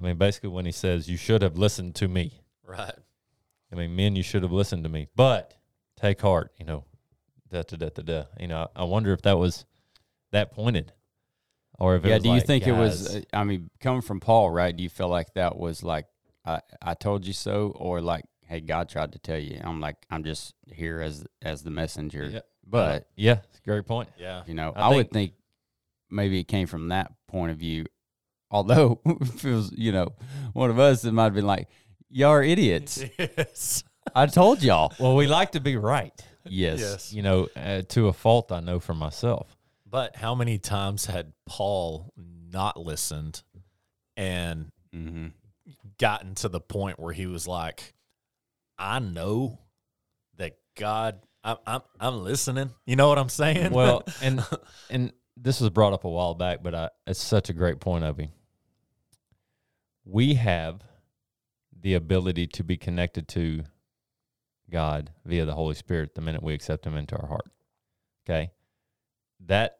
I 0.00 0.04
mean, 0.04 0.16
basically, 0.16 0.50
when 0.50 0.64
he 0.64 0.70
says, 0.70 1.08
You 1.08 1.16
should 1.16 1.42
have 1.42 1.58
listened 1.58 1.96
to 1.96 2.06
me. 2.06 2.42
Right. 2.64 2.94
I 3.72 3.74
mean, 3.74 3.96
men, 3.96 4.14
you 4.14 4.22
should 4.22 4.44
have 4.44 4.52
listened 4.52 4.84
to 4.84 4.88
me, 4.88 5.08
but 5.16 5.54
take 6.00 6.20
heart, 6.20 6.52
you 6.58 6.64
know, 6.64 6.84
da 7.50 7.62
da 7.62 7.76
da 7.76 7.88
da 7.88 8.02
da. 8.02 8.24
You 8.38 8.46
know, 8.46 8.68
I 8.76 8.84
wonder 8.84 9.12
if 9.12 9.22
that 9.22 9.36
was 9.36 9.64
that 10.30 10.52
pointed, 10.52 10.92
or 11.80 11.96
if 11.96 12.04
it 12.04 12.08
yeah. 12.08 12.14
was 12.14 12.22
Do 12.22 12.28
you 12.28 12.34
like, 12.36 12.46
think 12.46 12.66
it 12.68 12.72
was? 12.72 13.22
I 13.32 13.42
mean, 13.42 13.68
coming 13.80 14.02
from 14.02 14.20
Paul, 14.20 14.50
right? 14.50 14.74
Do 14.74 14.84
you 14.84 14.88
feel 14.88 15.08
like 15.08 15.34
that 15.34 15.58
was 15.58 15.82
like, 15.82 16.06
I, 16.44 16.60
I 16.80 16.94
told 16.94 17.26
you 17.26 17.32
so, 17.32 17.72
or 17.74 18.00
like, 18.00 18.24
hey, 18.42 18.60
God 18.60 18.88
tried 18.88 19.12
to 19.14 19.18
tell 19.18 19.38
you? 19.38 19.60
I'm 19.60 19.80
like, 19.80 19.96
I'm 20.08 20.22
just 20.22 20.54
here 20.72 21.00
as 21.00 21.24
as 21.42 21.64
the 21.64 21.70
messenger. 21.70 22.30
Yeah. 22.32 22.40
But 22.64 23.08
yeah, 23.16 23.38
it's 23.48 23.58
a 23.58 23.62
great 23.68 23.86
point. 23.86 24.08
Yeah. 24.16 24.44
you 24.46 24.54
know, 24.54 24.72
I 24.76 24.90
I, 24.90 24.94
would 24.94 25.10
think 25.10 25.32
maybe 26.10 26.40
it 26.40 26.44
came 26.48 26.66
from 26.66 26.88
that 26.88 27.12
point 27.28 27.52
of 27.52 27.58
view. 27.58 27.86
Although 28.50 29.00
if 29.06 29.44
it 29.44 29.52
was, 29.54 29.72
you 29.76 29.92
know, 29.92 30.08
one 30.52 30.70
of 30.70 30.78
us, 30.78 31.04
it 31.04 31.12
might 31.12 31.24
have 31.24 31.34
been 31.34 31.46
like, 31.46 31.68
y'all 32.08 32.30
are 32.30 32.42
idiots. 32.42 33.02
yes. 33.18 33.84
I 34.14 34.26
told 34.26 34.62
y'all. 34.62 34.92
Well, 34.98 35.16
we 35.16 35.26
like 35.26 35.52
to 35.52 35.60
be 35.60 35.76
right, 35.76 36.12
Yes. 36.44 36.78
Yes. 36.80 37.12
you 37.12 37.22
know, 37.22 37.48
uh, 37.56 37.82
to 37.88 38.06
a 38.08 38.12
fault. 38.12 38.52
I 38.52 38.60
know 38.60 38.78
for 38.78 38.94
myself. 38.94 39.56
But 39.88 40.14
how 40.16 40.34
many 40.34 40.58
times 40.58 41.06
had 41.06 41.32
Paul 41.46 42.12
not 42.16 42.78
listened 42.78 43.42
and 44.16 44.70
Mm-hmm. 44.94 45.26
gotten 45.98 46.34
to 46.36 46.48
the 46.48 46.60
point 46.60 46.98
where 46.98 47.12
he 47.12 47.26
was 47.26 47.46
like, 47.46 47.92
I 48.78 48.98
know 48.98 49.58
that 50.38 50.56
God, 50.76 51.20
I'm, 51.44 51.56
I'm, 51.66 51.80
I'm 52.00 52.24
listening. 52.24 52.70
You 52.86 52.96
know 52.96 53.08
what 53.08 53.18
I'm 53.18 53.28
saying? 53.28 53.72
Well, 53.72 54.04
and 54.22 54.42
and 54.88 55.12
this 55.36 55.60
was 55.60 55.70
brought 55.70 55.92
up 55.92 56.04
a 56.04 56.08
while 56.08 56.34
back, 56.34 56.62
but 56.62 56.74
I, 56.74 56.90
it's 57.06 57.22
such 57.22 57.50
a 57.50 57.52
great 57.52 57.80
point, 57.80 58.04
Obi. 58.04 58.30
We 60.04 60.34
have 60.34 60.82
the 61.78 61.94
ability 61.94 62.46
to 62.48 62.64
be 62.64 62.76
connected 62.76 63.28
to 63.28 63.64
God 64.70 65.10
via 65.24 65.44
the 65.44 65.54
Holy 65.54 65.74
Spirit 65.74 66.14
the 66.14 66.20
minute 66.20 66.42
we 66.42 66.54
accept 66.54 66.86
Him 66.86 66.96
into 66.96 67.16
our 67.16 67.28
heart. 67.28 67.50
Okay, 68.24 68.50
that 69.44 69.78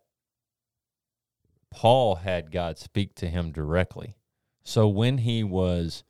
Paul 1.76 2.16
had 2.16 2.50
God 2.50 2.78
speak 2.78 3.14
to 3.16 3.28
him 3.28 3.52
directly. 3.52 4.16
So 4.64 4.88
when 4.88 5.18
he 5.18 5.44
was 5.44 6.04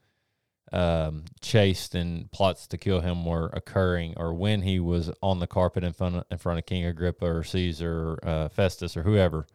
um, 0.77 1.25
chased 1.41 1.95
and 1.95 2.31
plots 2.31 2.67
to 2.67 2.77
kill 2.77 3.01
him 3.01 3.25
were 3.25 3.47
occurring, 3.53 4.15
or 4.17 4.35
when 4.35 4.61
he 4.63 4.79
was 4.79 5.11
on 5.23 5.39
the 5.39 5.47
carpet 5.47 5.83
in 5.85 5.93
front 5.95 6.17
of, 6.17 6.25
in 6.31 6.39
front 6.39 6.59
of 6.59 6.67
King 6.67 6.85
Agrippa 6.85 7.25
or 7.25 7.43
Caesar, 7.45 8.19
or, 8.23 8.29
uh, 8.29 8.49
Festus, 8.49 8.97
or 8.97 9.03
whoever, 9.03 9.47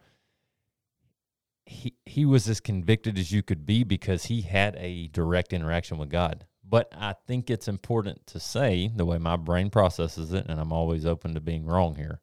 he 1.64 1.94
he 2.04 2.24
was 2.24 2.48
as 2.48 2.60
convicted 2.60 3.18
as 3.18 3.30
you 3.30 3.42
could 3.42 3.64
be 3.64 3.84
because 3.84 4.24
he 4.24 4.42
had 4.42 4.74
a 4.76 5.06
direct 5.08 5.52
interaction 5.52 5.96
with 5.96 6.10
God. 6.10 6.44
But 6.68 6.88
I 6.92 7.14
think 7.26 7.50
it's 7.50 7.68
important 7.68 8.26
to 8.28 8.40
say 8.40 8.90
the 8.94 9.04
way 9.04 9.18
my 9.18 9.36
brain 9.36 9.70
processes 9.70 10.32
it, 10.32 10.46
and 10.48 10.58
I'm 10.58 10.72
always 10.72 11.06
open 11.06 11.34
to 11.34 11.40
being 11.40 11.66
wrong 11.66 11.96
here. 11.96 12.20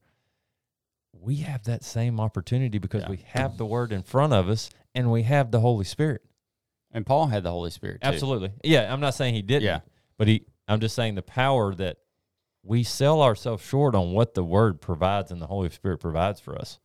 We 1.13 1.37
have 1.37 1.63
that 1.65 1.83
same 1.83 2.19
opportunity 2.19 2.79
because 2.79 3.03
Yeah. 3.03 3.09
we 3.09 3.23
have 3.27 3.57
the 3.57 3.65
Word 3.65 3.91
in 3.91 4.03
front 4.03 4.33
of 4.33 4.49
us, 4.49 4.69
and 4.93 5.11
we 5.11 5.23
have 5.23 5.51
the 5.51 5.59
Holy 5.61 5.85
Spirit. 5.85 6.23
And 6.91 7.05
Paul 7.05 7.27
had 7.27 7.43
the 7.43 7.51
Holy 7.51 7.69
Spirit. 7.69 8.01
Too. 8.01 8.07
Absolutely. 8.07 8.51
Yeah, 8.63 8.91
I'm 8.91 8.99
not 8.99 9.13
saying 9.13 9.35
he 9.35 9.41
didn't. 9.41 9.63
Yeah. 9.63 9.79
But 10.17 10.27
he 10.27 10.45
I'm 10.67 10.79
just 10.79 10.95
saying 10.95 11.15
the 11.15 11.21
power 11.21 11.73
that 11.75 11.97
we 12.63 12.83
sell 12.83 13.21
ourselves 13.21 13.63
short 13.63 13.95
on 13.95 14.11
what 14.11 14.33
the 14.33 14.43
word 14.43 14.81
provides 14.81 15.31
and 15.31 15.41
the 15.41 15.47
Holy 15.47 15.69
Spirit 15.69 15.99
provides 15.99 16.39
for 16.39 16.57
us. 16.57 16.79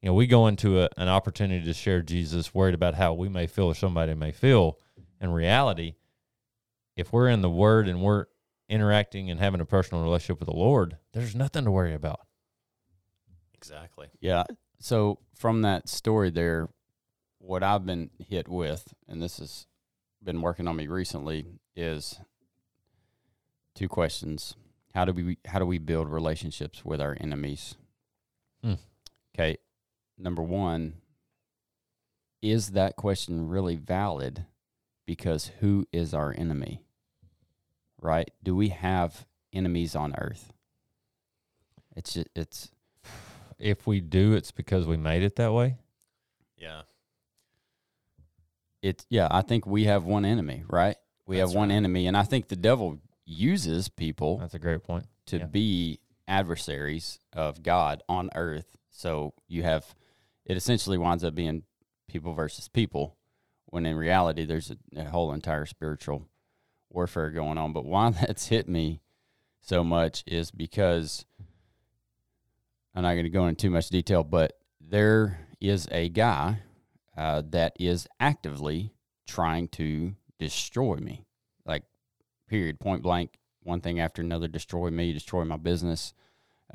You 0.00 0.08
know, 0.08 0.14
we 0.14 0.26
go 0.26 0.46
into 0.46 0.82
a, 0.82 0.88
an 0.96 1.08
opportunity 1.08 1.64
to 1.64 1.74
share 1.74 2.02
Jesus 2.02 2.54
worried 2.54 2.74
about 2.74 2.94
how 2.94 3.14
we 3.14 3.28
may 3.28 3.46
feel 3.46 3.66
or 3.66 3.74
somebody 3.74 4.14
may 4.14 4.32
feel. 4.32 4.78
In 5.20 5.30
reality, 5.30 5.94
if 6.96 7.12
we're 7.12 7.28
in 7.28 7.40
the 7.40 7.50
word 7.50 7.88
and 7.88 8.02
we're 8.02 8.26
interacting 8.68 9.30
and 9.30 9.38
having 9.38 9.60
a 9.60 9.64
personal 9.64 10.02
relationship 10.02 10.40
with 10.40 10.48
the 10.48 10.56
Lord, 10.56 10.96
there's 11.12 11.34
nothing 11.34 11.64
to 11.64 11.70
worry 11.70 11.94
about. 11.94 12.20
Exactly. 13.54 14.08
Yeah. 14.20 14.44
So 14.80 15.18
from 15.36 15.62
that 15.62 15.88
story 15.88 16.30
there, 16.30 16.68
what 17.42 17.62
I've 17.62 17.84
been 17.84 18.10
hit 18.28 18.48
with, 18.48 18.94
and 19.08 19.20
this 19.20 19.38
has 19.38 19.66
been 20.22 20.40
working 20.40 20.68
on 20.68 20.76
me 20.76 20.86
recently, 20.86 21.44
is 21.74 22.20
two 23.74 23.88
questions. 23.88 24.54
How 24.94 25.04
do 25.04 25.12
we 25.12 25.38
how 25.46 25.58
do 25.58 25.66
we 25.66 25.78
build 25.78 26.08
relationships 26.08 26.84
with 26.84 27.00
our 27.00 27.16
enemies? 27.20 27.74
Hmm. 28.62 28.74
Okay. 29.34 29.58
Number 30.16 30.42
one, 30.42 30.94
is 32.40 32.70
that 32.70 32.96
question 32.96 33.48
really 33.48 33.76
valid? 33.76 34.44
Because 35.04 35.50
who 35.60 35.88
is 35.92 36.14
our 36.14 36.32
enemy? 36.36 36.84
Right? 38.00 38.30
Do 38.42 38.54
we 38.54 38.68
have 38.68 39.26
enemies 39.52 39.96
on 39.96 40.14
earth? 40.16 40.52
It's 41.96 42.14
just, 42.14 42.28
it's 42.34 42.70
If 43.58 43.86
we 43.86 44.00
do, 44.00 44.34
it's 44.34 44.50
because 44.50 44.86
we 44.86 44.96
made 44.96 45.22
it 45.22 45.36
that 45.36 45.52
way. 45.52 45.76
Yeah. 46.56 46.82
It's 48.82 49.06
yeah 49.08 49.28
i 49.30 49.40
think 49.42 49.66
we 49.66 49.84
have 49.84 50.04
one 50.04 50.24
enemy 50.24 50.64
right 50.68 50.96
we 51.26 51.36
That's 51.38 51.50
have 51.50 51.56
one 51.56 51.68
right. 51.70 51.76
enemy 51.76 52.06
and 52.06 52.16
i 52.16 52.22
think 52.24 52.48
the 52.48 52.56
devil 52.56 52.98
uses 53.24 53.88
people 53.88 54.38
That's 54.38 54.54
a 54.54 54.58
great 54.58 54.82
point. 54.82 55.06
to 55.26 55.38
yeah. 55.38 55.46
be 55.46 56.00
adversaries 56.28 57.18
of 57.32 57.62
god 57.62 58.02
on 58.08 58.30
earth 58.34 58.76
so 58.90 59.32
you 59.48 59.62
have 59.62 59.94
it 60.44 60.56
essentially 60.56 60.98
winds 60.98 61.24
up 61.24 61.34
being 61.34 61.62
people 62.08 62.34
versus 62.34 62.68
people 62.68 63.16
when 63.66 63.86
in 63.86 63.96
reality 63.96 64.44
there's 64.44 64.70
a, 64.70 64.76
a 65.00 65.04
whole 65.04 65.32
entire 65.32 65.66
spiritual 65.66 66.28
warfare 66.90 67.30
going 67.30 67.56
on 67.58 67.72
but 67.72 67.84
why 67.86 68.10
that's 68.20 68.48
hit 68.48 68.68
me 68.68 69.00
so 69.60 69.84
much 69.84 70.24
is 70.26 70.50
because 70.50 71.24
i'm 72.94 73.02
not 73.02 73.12
going 73.12 73.24
to 73.24 73.30
go 73.30 73.46
into 73.46 73.62
too 73.62 73.70
much 73.70 73.88
detail 73.88 74.24
but 74.24 74.52
there 74.80 75.46
is 75.60 75.86
a 75.92 76.08
guy 76.08 76.58
uh, 77.16 77.42
that 77.50 77.74
is 77.78 78.08
actively 78.20 78.92
trying 79.26 79.68
to 79.68 80.14
destroy 80.38 80.96
me. 80.96 81.24
Like 81.64 81.84
period 82.48 82.80
point 82.80 83.02
blank 83.02 83.38
one 83.62 83.80
thing 83.80 84.00
after 84.00 84.22
another 84.22 84.48
destroy 84.48 84.90
me 84.90 85.12
destroy 85.12 85.44
my 85.44 85.56
business 85.56 86.14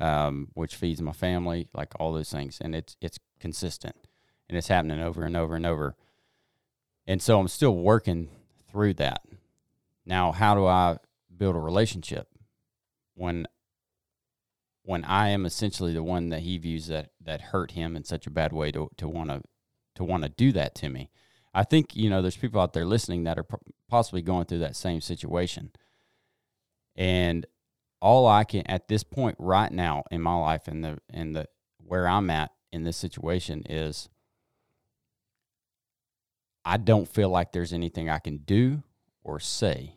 um, 0.00 0.48
which 0.54 0.76
feeds 0.76 1.02
my 1.02 1.12
family 1.12 1.68
like 1.74 1.92
all 1.98 2.12
those 2.12 2.30
things. 2.30 2.58
And 2.60 2.74
it's 2.74 2.96
it's 3.00 3.18
consistent. 3.40 3.96
And 4.48 4.56
it's 4.56 4.68
happening 4.68 5.00
over 5.00 5.22
and 5.22 5.36
over 5.36 5.54
and 5.54 5.66
over. 5.66 5.96
And 7.06 7.20
so 7.20 7.38
i'm 7.38 7.48
still 7.48 7.76
working 7.76 8.30
through 8.70 8.94
that. 8.94 9.22
Now 10.06 10.32
how 10.32 10.54
do 10.54 10.66
i 10.66 10.98
build 11.36 11.56
a 11.56 11.60
relationship? 11.60 12.28
When 13.14 13.46
when 14.84 15.04
i 15.04 15.28
am 15.28 15.44
essentially 15.44 15.92
the 15.92 16.02
one 16.02 16.30
that 16.30 16.40
he 16.40 16.56
views 16.58 16.86
that 16.86 17.10
that 17.20 17.40
hurt 17.40 17.72
him 17.72 17.96
in 17.96 18.04
such 18.04 18.26
a 18.26 18.30
bad 18.30 18.52
way 18.52 18.70
to 18.72 18.88
to 18.96 19.08
want 19.08 19.30
to 19.30 19.42
to 19.98 20.04
want 20.04 20.22
to 20.22 20.28
do 20.30 20.52
that 20.52 20.74
to 20.74 20.88
me 20.88 21.10
i 21.54 21.62
think 21.62 21.94
you 21.94 22.08
know 22.08 22.22
there's 22.22 22.36
people 22.36 22.60
out 22.60 22.72
there 22.72 22.86
listening 22.86 23.24
that 23.24 23.38
are 23.38 23.46
possibly 23.88 24.22
going 24.22 24.46
through 24.46 24.58
that 24.58 24.76
same 24.76 25.00
situation 25.00 25.70
and 26.96 27.46
all 28.00 28.26
I 28.26 28.44
can 28.44 28.66
at 28.66 28.88
this 28.88 29.02
point 29.02 29.36
right 29.38 29.72
now 29.72 30.04
in 30.10 30.20
my 30.20 30.34
life 30.34 30.68
and 30.68 30.84
the 30.84 30.98
and 31.10 31.34
the 31.34 31.46
where 31.78 32.06
I'm 32.06 32.30
at 32.30 32.52
in 32.72 32.84
this 32.84 32.96
situation 32.96 33.62
is 33.68 34.08
I 36.64 36.76
don't 36.76 37.08
feel 37.08 37.30
like 37.30 37.52
there's 37.52 37.72
anything 37.72 38.10
I 38.10 38.18
can 38.18 38.38
do 38.38 38.82
or 39.22 39.40
say 39.40 39.94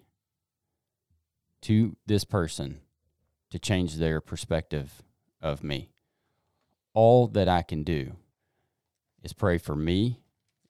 to 1.64 1.96
this 2.06 2.24
person 2.24 2.80
to 3.50 3.60
change 3.60 3.96
their 3.96 4.22
perspective 4.22 5.04
of 5.42 5.64
me. 5.64 5.90
All 6.94 7.28
that 7.28 7.50
I 7.50 7.62
can 7.62 7.84
do 7.84 8.16
is 9.24 9.34
pray 9.34 9.58
for 9.58 9.76
me 9.76 10.20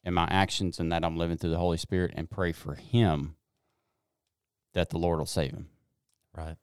and 0.03 0.15
my 0.15 0.27
actions 0.29 0.79
and 0.79 0.91
that 0.91 1.03
I'm 1.05 1.17
living 1.17 1.37
through 1.37 1.51
the 1.51 1.57
Holy 1.57 1.77
Spirit 1.77 2.11
and 2.15 2.29
pray 2.29 2.51
for 2.51 2.75
him 2.75 3.35
that 4.73 4.89
the 4.89 4.97
Lord 4.97 5.19
will 5.19 5.25
save 5.25 5.51
him. 5.51 5.67
Right. 6.35 6.55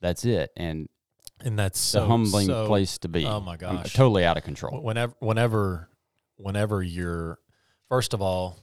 That's 0.00 0.24
it. 0.24 0.50
And 0.56 0.88
And 1.40 1.58
that's 1.58 1.78
so 1.78 2.02
a 2.04 2.06
humbling 2.06 2.46
so- 2.46 2.66
place 2.66 2.98
to 2.98 3.08
be. 3.08 3.24
oh 3.24 3.40
my 3.40 3.52
I'm 3.52 3.58
gosh. 3.58 3.92
totally 3.92 4.24
out 4.24 4.36
of 4.36 4.44
control. 4.44 4.82
Whenever, 4.82 5.14
whenever, 5.20 5.88
whenever 6.36 6.82
you're, 6.82 7.38
first 7.88 8.14
of 8.14 8.20
all, 8.20 8.58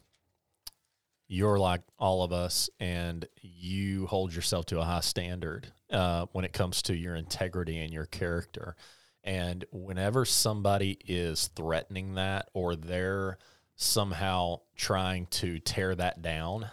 you're 1.31 1.59
like 1.59 1.81
all 1.99 2.23
of 2.23 2.31
us, 2.33 2.71
and 2.79 3.27
you 3.39 4.07
hold 4.07 4.33
yourself 4.33 4.65
to 4.65 4.79
a 4.79 4.83
high 4.83 4.99
standard 5.01 5.71
uh, 5.91 6.25
when 6.31 6.43
it 6.43 6.53
comes 6.53 6.81
to 6.81 6.95
your 6.95 7.15
integrity 7.15 7.77
and 7.77 7.93
your 7.93 8.07
character. 8.07 8.75
And 9.23 9.65
whenever 9.71 10.25
somebody 10.25 10.97
is 11.07 11.47
threatening 11.55 12.15
that, 12.15 12.49
or 12.53 12.75
they're 12.75 13.37
somehow 13.75 14.61
trying 14.75 15.25
to 15.27 15.59
tear 15.59 15.93
that 15.95 16.21
down, 16.21 16.69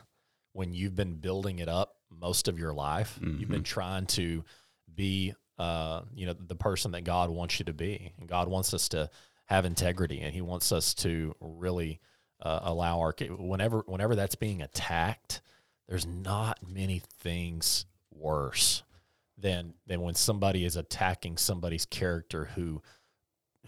when 0.53 0.73
you've 0.73 0.95
been 0.95 1.17
building 1.17 1.59
it 1.59 1.69
up 1.69 1.97
most 2.11 2.49
of 2.49 2.59
your 2.59 2.73
life, 2.73 3.19
you've 3.41 3.49
been 3.51 3.63
trying 3.65 4.07
to 4.07 4.45
be 4.95 5.35
uh, 5.59 6.03
you 6.15 6.27
know 6.27 6.35
the 6.35 6.55
person 6.55 6.93
that 6.93 7.05
God 7.05 7.31
wants 7.31 7.59
you 7.59 7.65
to 7.67 7.73
be, 7.75 8.13
and 8.19 8.29
God 8.29 8.49
wants 8.49 8.73
us 8.75 8.89
to 8.91 9.11
have 9.47 9.65
integrity, 9.65 10.21
and 10.21 10.33
He 10.35 10.41
wants 10.41 10.71
us 10.73 10.95
to 10.95 11.35
really 11.41 12.01
uh, 12.41 12.61
allow 12.63 13.01
our 13.01 13.15
whenever 13.39 13.81
whenever 13.87 14.15
that's 14.15 14.35
being 14.37 14.63
attacked. 14.63 15.41
There's 15.89 16.07
not 16.07 16.59
many 16.67 17.01
things 17.21 17.87
worse 18.13 18.83
than 19.39 19.75
than 19.87 20.01
when 20.01 20.15
somebody 20.15 20.65
is 20.65 20.77
attacking 20.77 21.37
somebody's 21.37 21.87
character 21.87 22.47
who 22.55 22.83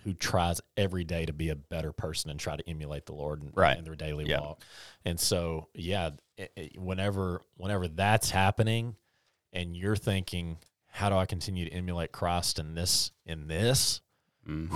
who 0.04 0.14
tries 0.14 0.60
every 0.76 1.02
day 1.04 1.26
to 1.26 1.32
be 1.32 1.48
a 1.50 1.56
better 1.56 1.92
person 1.92 2.30
and 2.30 2.38
try 2.38 2.56
to 2.56 2.68
emulate 2.70 3.04
the 3.06 3.12
Lord 3.12 3.42
in, 3.42 3.50
Right. 3.52 3.76
in 3.76 3.84
their 3.84 3.96
daily 3.96 4.26
Yeah. 4.26 4.40
walk. 4.40 4.62
And 5.04 5.18
so, 5.18 5.68
yeah, 5.74 6.10
it, 6.36 6.52
it- 6.56 6.78
whenever 6.78 7.42
whenever 7.56 7.88
that's 7.88 8.30
happening, 8.30 8.94
and 9.52 9.76
you're 9.76 9.96
thinking, 9.96 10.58
how 10.86 11.08
do 11.10 11.16
I 11.16 11.26
continue 11.26 11.64
to 11.64 11.72
emulate 11.72 12.12
Christ 12.12 12.58
in 12.58 12.74
this 12.74 13.10
in 13.26 13.48
this? 13.48 14.00
hmm 14.46 14.66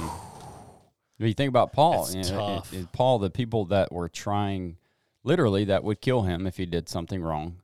When 1.18 1.28
you 1.28 1.35
think 1.35 1.48
about 1.50 1.72
Paul, 1.72 2.11
you 2.12 2.24
know, 2.24 2.62
it- 2.72 2.72
it- 2.76 2.92
Paul, 2.92 3.18
the 3.20 3.31
people 3.31 3.64
that 3.66 3.92
were 3.92 4.09
trying, 4.09 4.76
literally, 5.22 5.64
that 5.66 5.85
would 5.85 6.00
kill 6.00 6.22
him 6.22 6.46
if 6.48 6.57
he 6.57 6.66
did 6.66 6.88
something 6.88 7.22
wrong, 7.22 7.62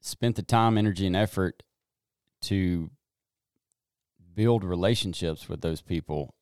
spent 0.00 0.36
the 0.36 0.42
time, 0.42 0.78
energy, 0.78 1.06
and 1.08 1.16
effort 1.16 1.62
to 2.46 2.90
build 4.34 4.64
relationships 4.64 5.48
with 5.48 5.60
those 5.60 5.80
people 5.80 6.34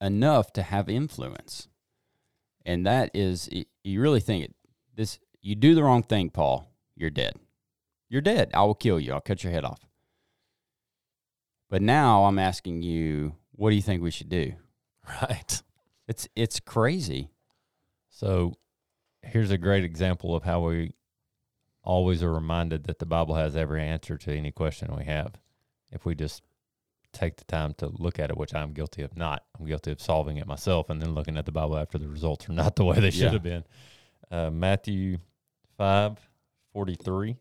enough 0.00 0.52
to 0.52 0.62
have 0.62 0.88
influence. 0.88 1.68
And 2.64 2.86
that 2.86 3.10
is, 3.14 3.48
you 3.82 4.00
really 4.00 4.20
think 4.20 4.44
it, 4.44 4.54
this, 4.94 5.18
you 5.40 5.54
do 5.54 5.74
the 5.74 5.82
wrong 5.82 6.02
thing, 6.02 6.30
Paul, 6.30 6.70
you're 6.94 7.10
dead. 7.10 7.34
You're 8.08 8.22
dead. 8.22 8.50
I 8.54 8.62
will 8.62 8.74
kill 8.74 9.00
you. 9.00 9.12
I'll 9.12 9.20
cut 9.20 9.42
your 9.42 9.52
head 9.52 9.64
off. 9.64 9.80
But 11.70 11.82
now 11.82 12.24
I'm 12.24 12.38
asking 12.38 12.82
you, 12.82 13.34
what 13.52 13.70
do 13.70 13.76
you 13.76 13.82
think 13.82 14.02
we 14.02 14.10
should 14.10 14.28
do? 14.28 14.54
Right. 15.22 15.62
It's 16.06 16.28
it's 16.36 16.60
crazy. 16.60 17.30
So 18.10 18.54
here's 19.22 19.50
a 19.50 19.58
great 19.58 19.84
example 19.84 20.34
of 20.36 20.42
how 20.42 20.60
we 20.60 20.92
always 21.88 22.22
are 22.22 22.32
reminded 22.32 22.84
that 22.84 22.98
the 22.98 23.06
Bible 23.06 23.34
has 23.34 23.56
every 23.56 23.82
answer 23.82 24.16
to 24.18 24.32
any 24.32 24.52
question 24.52 24.94
we 24.94 25.04
have. 25.06 25.40
If 25.90 26.04
we 26.04 26.14
just 26.14 26.42
take 27.14 27.36
the 27.36 27.44
time 27.44 27.72
to 27.78 27.88
look 27.88 28.18
at 28.18 28.28
it, 28.28 28.36
which 28.36 28.54
I'm 28.54 28.72
guilty 28.74 29.02
of 29.02 29.16
not. 29.16 29.42
I'm 29.58 29.64
guilty 29.64 29.90
of 29.90 30.00
solving 30.00 30.36
it 30.36 30.46
myself 30.46 30.90
and 30.90 31.00
then 31.00 31.14
looking 31.14 31.38
at 31.38 31.46
the 31.46 31.52
Bible 31.52 31.78
after 31.78 31.96
the 31.96 32.06
results 32.06 32.46
are 32.48 32.52
not 32.52 32.76
the 32.76 32.84
way 32.84 33.00
they 33.00 33.10
should 33.10 33.22
Yeah. 33.22 33.30
have 33.30 33.42
been. 33.42 33.64
Uh, 34.30 34.50
Matthew 34.50 35.16
5 35.78 36.18
43. 36.74 37.36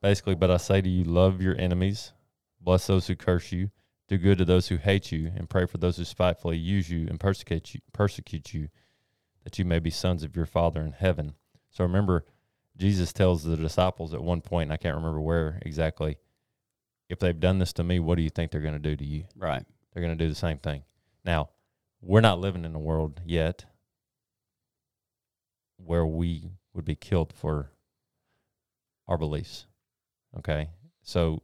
Basically, 0.00 0.34
but 0.34 0.50
I 0.50 0.56
say 0.56 0.80
to 0.80 0.88
you, 0.88 1.04
love 1.04 1.42
your 1.42 1.54
enemies, 1.58 2.12
bless 2.58 2.86
those 2.86 3.06
who 3.06 3.14
curse 3.16 3.52
you, 3.52 3.70
do 4.08 4.16
good 4.16 4.38
to 4.38 4.46
those 4.46 4.68
who 4.68 4.76
hate 4.78 5.12
you, 5.12 5.30
and 5.36 5.50
pray 5.50 5.66
for 5.66 5.76
those 5.76 5.98
who 5.98 6.04
spitefully 6.06 6.56
use 6.56 6.88
you 6.88 7.06
and 7.06 7.20
persecute 7.20 7.74
you, 7.74 7.80
persecute 7.92 8.54
you, 8.54 8.68
that 9.44 9.58
you 9.58 9.66
may 9.66 9.78
be 9.78 9.90
sons 9.90 10.22
of 10.22 10.34
your 10.34 10.46
Father 10.46 10.80
in 10.80 10.92
heaven. 10.92 11.34
So 11.70 11.84
remember, 11.84 12.24
Jesus 12.76 13.12
tells 13.12 13.44
the 13.44 13.56
disciples 13.56 14.14
at 14.14 14.22
one 14.22 14.40
point, 14.40 14.68
and 14.68 14.72
I 14.72 14.76
can't 14.76 14.96
remember 14.96 15.20
where 15.20 15.58
exactly, 15.62 16.18
if 17.08 17.18
they've 17.18 17.38
done 17.38 17.58
this 17.58 17.72
to 17.74 17.84
me, 17.84 17.98
what 17.98 18.16
do 18.16 18.22
you 18.22 18.30
think 18.30 18.50
they're 18.50 18.60
going 18.60 18.74
to 18.74 18.78
do 18.78 18.96
to 18.96 19.04
you? 19.04 19.24
Right. 19.36 19.64
They're 19.92 20.02
going 20.02 20.16
to 20.16 20.24
do 20.24 20.28
the 20.28 20.34
same 20.36 20.58
thing. 20.58 20.82
Now, 21.24 21.50
we're 22.00 22.20
not 22.20 22.38
living 22.40 22.64
in 22.64 22.74
a 22.74 22.78
world 22.78 23.20
yet 23.24 23.64
where 25.76 26.06
we 26.06 26.52
would 26.74 26.84
be 26.84 26.94
killed 26.94 27.32
for 27.32 27.70
our 29.08 29.18
beliefs. 29.18 29.66
Okay. 30.38 30.70
So 31.02 31.42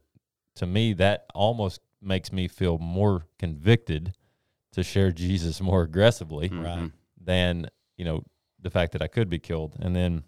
to 0.55 0.65
me, 0.65 0.93
that 0.93 1.25
almost 1.33 1.81
makes 2.01 2.31
me 2.31 2.47
feel 2.47 2.77
more 2.77 3.25
convicted 3.39 4.13
to 4.71 4.83
share 4.83 5.11
Jesus 5.11 5.59
more 5.59 5.81
aggressively 5.83 6.49
Mhm. 6.49 6.91
than, 7.19 7.69
you 7.97 8.05
know, 8.05 8.23
the 8.61 8.69
fact 8.69 8.93
that 8.93 9.01
I 9.01 9.07
could 9.07 9.29
be 9.29 9.39
killed. 9.39 9.75
And 9.79 9.95
then 9.95 10.23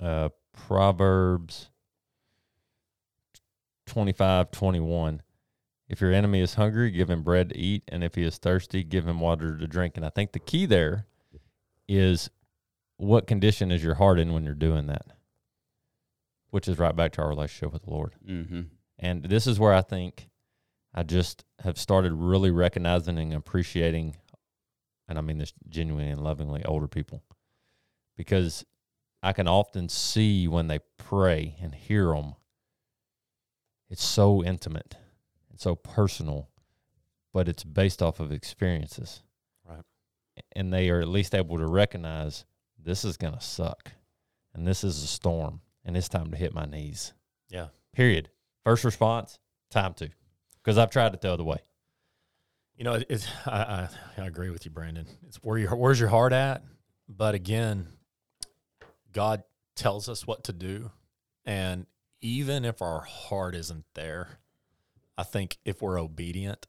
uh, 0.00 0.30
Proverbs 0.52 1.70
25, 3.86 4.50
21. 4.50 5.22
If 5.88 6.00
your 6.00 6.12
enemy 6.12 6.40
is 6.40 6.54
hungry, 6.54 6.90
give 6.90 7.10
him 7.10 7.22
bread 7.22 7.50
to 7.50 7.58
eat. 7.58 7.82
And 7.88 8.02
if 8.02 8.14
he 8.14 8.22
is 8.22 8.38
thirsty, 8.38 8.82
give 8.82 9.06
him 9.06 9.20
water 9.20 9.58
to 9.58 9.66
drink. 9.66 9.96
And 9.96 10.06
I 10.06 10.08
think 10.08 10.32
the 10.32 10.38
key 10.38 10.64
there 10.64 11.06
is 11.88 12.30
what 12.96 13.26
condition 13.26 13.70
is 13.70 13.82
your 13.82 13.94
heart 13.94 14.18
in 14.18 14.32
when 14.32 14.44
you're 14.44 14.54
doing 14.54 14.86
that? 14.86 15.06
Which 16.50 16.68
is 16.68 16.78
right 16.78 16.94
back 16.94 17.12
to 17.12 17.22
our 17.22 17.28
relationship 17.28 17.72
with 17.72 17.82
the 17.84 17.90
Lord. 17.90 18.14
Mm-hmm. 18.26 18.62
And 18.98 19.24
this 19.24 19.46
is 19.46 19.58
where 19.58 19.74
I 19.74 19.82
think 19.82 20.28
I 20.94 21.02
just 21.02 21.44
have 21.60 21.78
started 21.78 22.12
really 22.12 22.50
recognizing 22.50 23.18
and 23.18 23.34
appreciating, 23.34 24.16
and 25.12 25.18
I 25.18 25.22
mean 25.22 25.36
this 25.36 25.52
genuinely 25.68 26.10
and 26.10 26.24
lovingly, 26.24 26.64
older 26.64 26.88
people. 26.88 27.22
Because 28.16 28.64
I 29.22 29.34
can 29.34 29.46
often 29.46 29.90
see 29.90 30.48
when 30.48 30.68
they 30.68 30.78
pray 30.96 31.54
and 31.60 31.74
hear 31.74 32.14
them, 32.14 32.32
it's 33.90 34.02
so 34.02 34.42
intimate 34.42 34.96
and 35.50 35.60
so 35.60 35.74
personal, 35.74 36.48
but 37.34 37.46
it's 37.46 37.62
based 37.62 38.00
off 38.00 38.20
of 38.20 38.32
experiences. 38.32 39.22
Right. 39.68 39.82
And 40.56 40.72
they 40.72 40.88
are 40.88 41.00
at 41.00 41.08
least 41.08 41.34
able 41.34 41.58
to 41.58 41.66
recognize 41.66 42.46
this 42.82 43.04
is 43.04 43.18
going 43.18 43.34
to 43.34 43.40
suck 43.40 43.92
and 44.54 44.66
this 44.66 44.82
is 44.82 45.02
a 45.02 45.06
storm 45.06 45.60
and 45.84 45.94
it's 45.94 46.08
time 46.08 46.30
to 46.30 46.38
hit 46.38 46.54
my 46.54 46.64
knees. 46.64 47.12
Yeah. 47.50 47.66
Period. 47.92 48.30
First 48.64 48.82
response, 48.82 49.38
time 49.70 49.92
to. 49.94 50.08
Because 50.62 50.78
I've 50.78 50.88
tried 50.88 51.12
it 51.12 51.20
the 51.20 51.30
other 51.30 51.44
way. 51.44 51.58
You 52.76 52.84
know, 52.84 53.00
it's 53.08 53.26
I, 53.46 53.88
I 54.18 54.22
I 54.22 54.26
agree 54.26 54.50
with 54.50 54.64
you, 54.64 54.70
Brandon. 54.70 55.06
It's 55.26 55.36
where 55.36 55.58
your 55.58 55.74
where's 55.76 56.00
your 56.00 56.08
heart 56.08 56.32
at? 56.32 56.62
But 57.08 57.34
again, 57.34 57.88
God 59.12 59.42
tells 59.76 60.08
us 60.08 60.26
what 60.26 60.44
to 60.44 60.52
do, 60.52 60.90
and 61.44 61.86
even 62.20 62.64
if 62.64 62.80
our 62.82 63.00
heart 63.00 63.54
isn't 63.54 63.84
there, 63.94 64.38
I 65.18 65.24
think 65.24 65.58
if 65.64 65.82
we're 65.82 66.00
obedient 66.00 66.66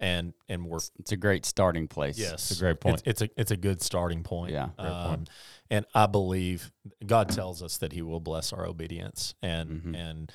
and 0.00 0.32
and 0.48 0.66
we're 0.66 0.80
It's 0.98 1.12
a 1.12 1.16
great 1.16 1.44
starting 1.46 1.86
place. 1.88 2.18
yes, 2.18 2.50
It's 2.50 2.58
a 2.60 2.62
great 2.64 2.80
point. 2.80 3.02
It's, 3.06 3.22
it's 3.22 3.22
a 3.22 3.40
it's 3.40 3.50
a 3.52 3.56
good 3.56 3.82
starting 3.82 4.22
point. 4.24 4.52
Yeah. 4.52 4.70
Um, 4.78 5.08
point. 5.08 5.30
and 5.70 5.86
I 5.94 6.06
believe 6.06 6.72
God 7.06 7.28
tells 7.28 7.62
us 7.62 7.78
that 7.78 7.92
He 7.92 8.02
will 8.02 8.20
bless 8.20 8.52
our 8.52 8.66
obedience, 8.66 9.34
and 9.42 9.70
Mhm. 9.82 9.96
and 9.96 10.32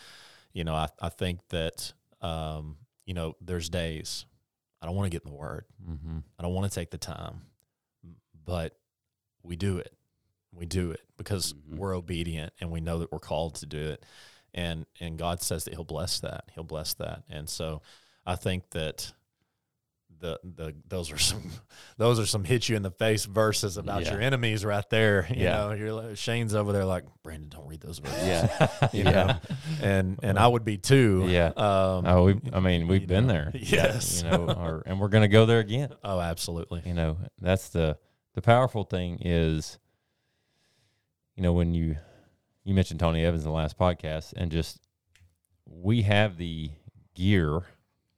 you 0.54 0.64
know 0.64 0.76
I 0.76 0.88
I 1.02 1.10
think 1.10 1.40
that 1.50 1.92
um 2.22 2.78
you 3.06 3.14
know 3.14 3.36
there's 3.42 3.70
days 3.70 4.26
I 4.88 4.90
don't 4.90 4.96
want 4.96 5.12
to 5.12 5.16
get 5.18 5.26
in 5.26 5.32
the 5.32 5.36
Word. 5.38 5.66
Mm-hmm. 5.86 6.20
I 6.40 6.44
don't 6.44 6.54
want 6.54 6.72
to 6.72 6.74
take 6.80 6.92
the 6.92 6.98
time, 6.98 7.42
but 8.46 8.78
we 9.44 9.58
do 9.58 9.80
it. 9.80 9.94
We 10.54 10.66
do 10.66 10.92
it 10.92 11.02
because 11.18 11.52
Mhm. 11.52 11.76
we're 11.76 11.94
obedient 11.94 12.54
and 12.62 12.72
we 12.72 12.80
know 12.80 13.00
that 13.00 13.12
we're 13.12 13.20
called 13.20 13.56
to 13.56 13.66
do 13.66 13.82
it. 13.90 14.06
And 14.54 14.86
and 15.02 15.18
God 15.20 15.42
says 15.42 15.66
that 15.66 15.74
he'll 15.74 15.84
bless 15.84 16.22
that. 16.22 16.46
He'll 16.56 16.64
bless 16.64 16.94
that. 16.94 17.24
And 17.28 17.50
so 17.50 17.82
I 18.26 18.38
think 18.38 18.70
that 18.70 19.12
the 20.20 20.40
the 20.44 20.74
those 20.88 21.12
are 21.12 21.18
some 21.18 21.44
those 21.98 22.20
are 22.20 22.26
some 22.26 22.44
hit 22.44 22.68
you 22.70 22.76
in 22.76 22.82
the 22.84 22.92
face 22.92 23.26
verses 23.26 23.78
about 23.78 24.04
Yeah. 24.04 24.14
your 24.14 24.22
enemies 24.22 24.66
right 24.66 24.88
there. 24.90 25.28
You 25.30 25.44
Yeah. 25.44 25.58
know, 25.58 25.72
you're 25.74 25.94
like, 25.94 26.18
Shane's 26.18 26.54
over 26.56 26.72
there 26.74 26.86
like, 26.86 27.04
Brandon, 27.24 27.50
don't 27.50 27.68
read 27.68 27.82
those 27.82 28.00
verses. 28.00 28.26
Yeah. 28.28 28.68
You 28.94 29.04
know? 29.04 29.38
And 29.82 30.20
and 30.24 30.40
I 30.40 30.48
would 30.48 30.64
be 30.66 30.78
too. 30.78 31.26
Yeah. 31.30 31.48
Um, 31.56 32.06
Oh, 32.06 32.24
we. 32.26 32.40
I 32.54 32.60
mean, 32.60 32.88
we've 32.88 33.06
been 33.08 33.28
know, 33.28 33.34
there. 33.34 33.52
yes. 33.56 34.24
You 34.24 34.30
know, 34.32 34.46
or, 34.50 34.84
and 34.86 35.00
we're 35.00 35.10
going 35.10 35.24
to 35.24 35.28
go 35.28 35.46
there 35.46 35.60
again. 35.60 35.90
oh, 36.04 36.20
absolutely. 36.20 36.82
You 36.86 36.94
know, 36.94 37.18
that's 37.40 37.70
the 37.70 37.98
the 38.34 38.42
powerful 38.42 38.84
thing 38.84 39.20
is, 39.22 39.78
you 41.36 41.44
know, 41.44 41.54
when 41.54 41.74
you 41.74 41.98
you 42.64 42.74
mentioned 42.74 43.00
Tony 43.00 43.24
Evans 43.24 43.44
in 43.44 43.50
the 43.50 43.56
last 43.56 43.78
podcast, 43.78 44.34
and 44.36 44.52
just 44.52 44.80
we 45.66 46.02
have 46.04 46.38
the 46.38 46.72
gear 47.16 47.62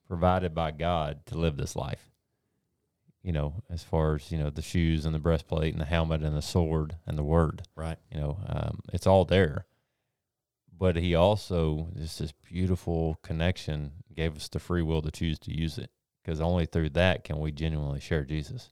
provided 0.10 0.56
by 0.56 0.72
God 0.72 1.26
to 1.28 1.38
live 1.38 1.56
this 1.56 1.76
life. 1.76 2.10
You 3.24 3.32
know, 3.32 3.62
as 3.70 3.84
far 3.84 4.16
as 4.16 4.32
you 4.32 4.40
know, 4.40 4.50
the 4.50 4.62
shoes 4.62 5.06
and 5.06 5.14
the 5.14 5.20
breastplate 5.20 5.74
and 5.74 5.82
the 5.82 5.86
helmet 5.86 6.24
and 6.24 6.36
the 6.36 6.42
sword 6.42 6.98
and 7.06 7.18
the 7.18 7.24
word. 7.24 7.62
Right. 7.76 8.00
You 8.12 8.20
know, 8.20 8.40
um, 8.48 8.80
it's 8.92 9.06
all 9.06 9.24
there. 9.24 9.66
But 10.76 10.96
he 10.96 11.14
also 11.14 11.90
just 11.96 12.20
this 12.20 12.32
beautiful 12.32 13.20
connection 13.22 13.92
gave 14.16 14.36
us 14.36 14.48
the 14.48 14.60
free 14.60 14.82
will 14.82 15.02
to 15.02 15.12
choose 15.12 15.38
to 15.40 15.56
use 15.56 15.78
it 15.78 15.92
because 16.24 16.42
only 16.42 16.66
through 16.66 16.90
that 16.90 17.24
can 17.24 17.40
we 17.40 17.52
genuinely 17.52 18.00
share 18.00 18.24
Jesus. 18.24 18.72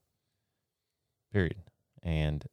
Period. 1.31 1.63
And 2.01 2.45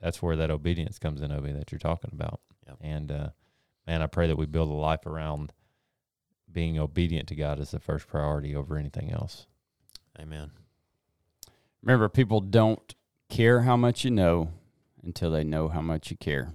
that's 0.00 0.22
where 0.22 0.36
that 0.36 0.50
obedience 0.50 0.98
comes 0.98 1.22
in, 1.22 1.32
Obi, 1.32 1.52
that 1.52 1.72
you're 1.72 1.78
talking 1.78 2.10
about. 2.12 2.40
Yep. 2.66 2.76
And 2.82 3.10
uh, 3.10 3.28
man, 3.86 4.02
I 4.02 4.06
pray 4.06 4.26
that 4.26 4.36
we 4.36 4.46
build 4.46 4.68
a 4.68 4.74
life 4.74 5.06
around 5.06 5.52
being 6.54 6.78
obedient 6.78 7.28
to 7.28 7.34
God 7.34 7.60
is 7.60 7.72
the 7.72 7.80
first 7.80 8.08
priority 8.08 8.54
over 8.56 8.78
anything 8.78 9.12
else. 9.12 9.46
Amen. 10.18 10.52
Remember, 11.82 12.08
people 12.08 12.40
don't 12.40 12.94
care 13.28 13.62
how 13.62 13.76
much 13.76 14.04
you 14.04 14.10
know 14.10 14.48
until 15.02 15.30
they 15.30 15.44
know 15.44 15.68
how 15.68 15.82
much 15.82 16.10
you 16.10 16.16
care. 16.16 16.52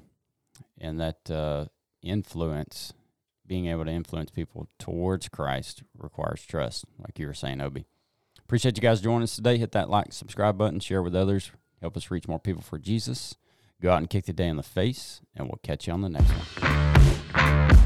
And 0.80 1.00
that 1.00 1.30
uh, 1.30 1.66
influence, 2.02 2.94
being 3.46 3.68
able 3.68 3.86
to 3.86 3.92
influence 3.92 4.32
people 4.32 4.68
towards 4.80 5.28
Christ, 5.28 5.84
requires 5.98 6.46
trust, 6.46 6.86
like 6.98 7.20
you 7.20 7.28
were 7.28 7.34
saying, 7.34 7.62
Obi. 7.62 7.86
Appreciate 8.40 8.78
you 8.78 8.82
guys 8.82 9.02
joining 9.02 9.24
us 9.24 9.36
today. 9.36 9.58
Hit 9.58 9.74
that 9.74 9.90
like, 9.90 10.14
subscribe 10.14 10.58
button, 10.58 10.80
share 10.80 11.04
with 11.04 11.16
others, 11.16 11.52
help 11.82 11.96
us 11.96 12.10
reach 12.10 12.28
more 12.28 12.40
people 12.40 12.64
for 12.64 12.80
Jesus. 12.80 13.36
Go 13.82 13.92
out 13.92 14.00
and 14.00 14.10
kick 14.10 14.26
the 14.26 14.34
day 14.34 14.48
in 14.48 14.58
the 14.58 14.64
face, 14.64 15.22
and 15.36 15.48
we'll 15.48 15.60
catch 15.62 15.86
you 15.86 15.94
on 15.94 16.02
the 16.02 16.10
next 16.10 16.32
one. 16.32 17.79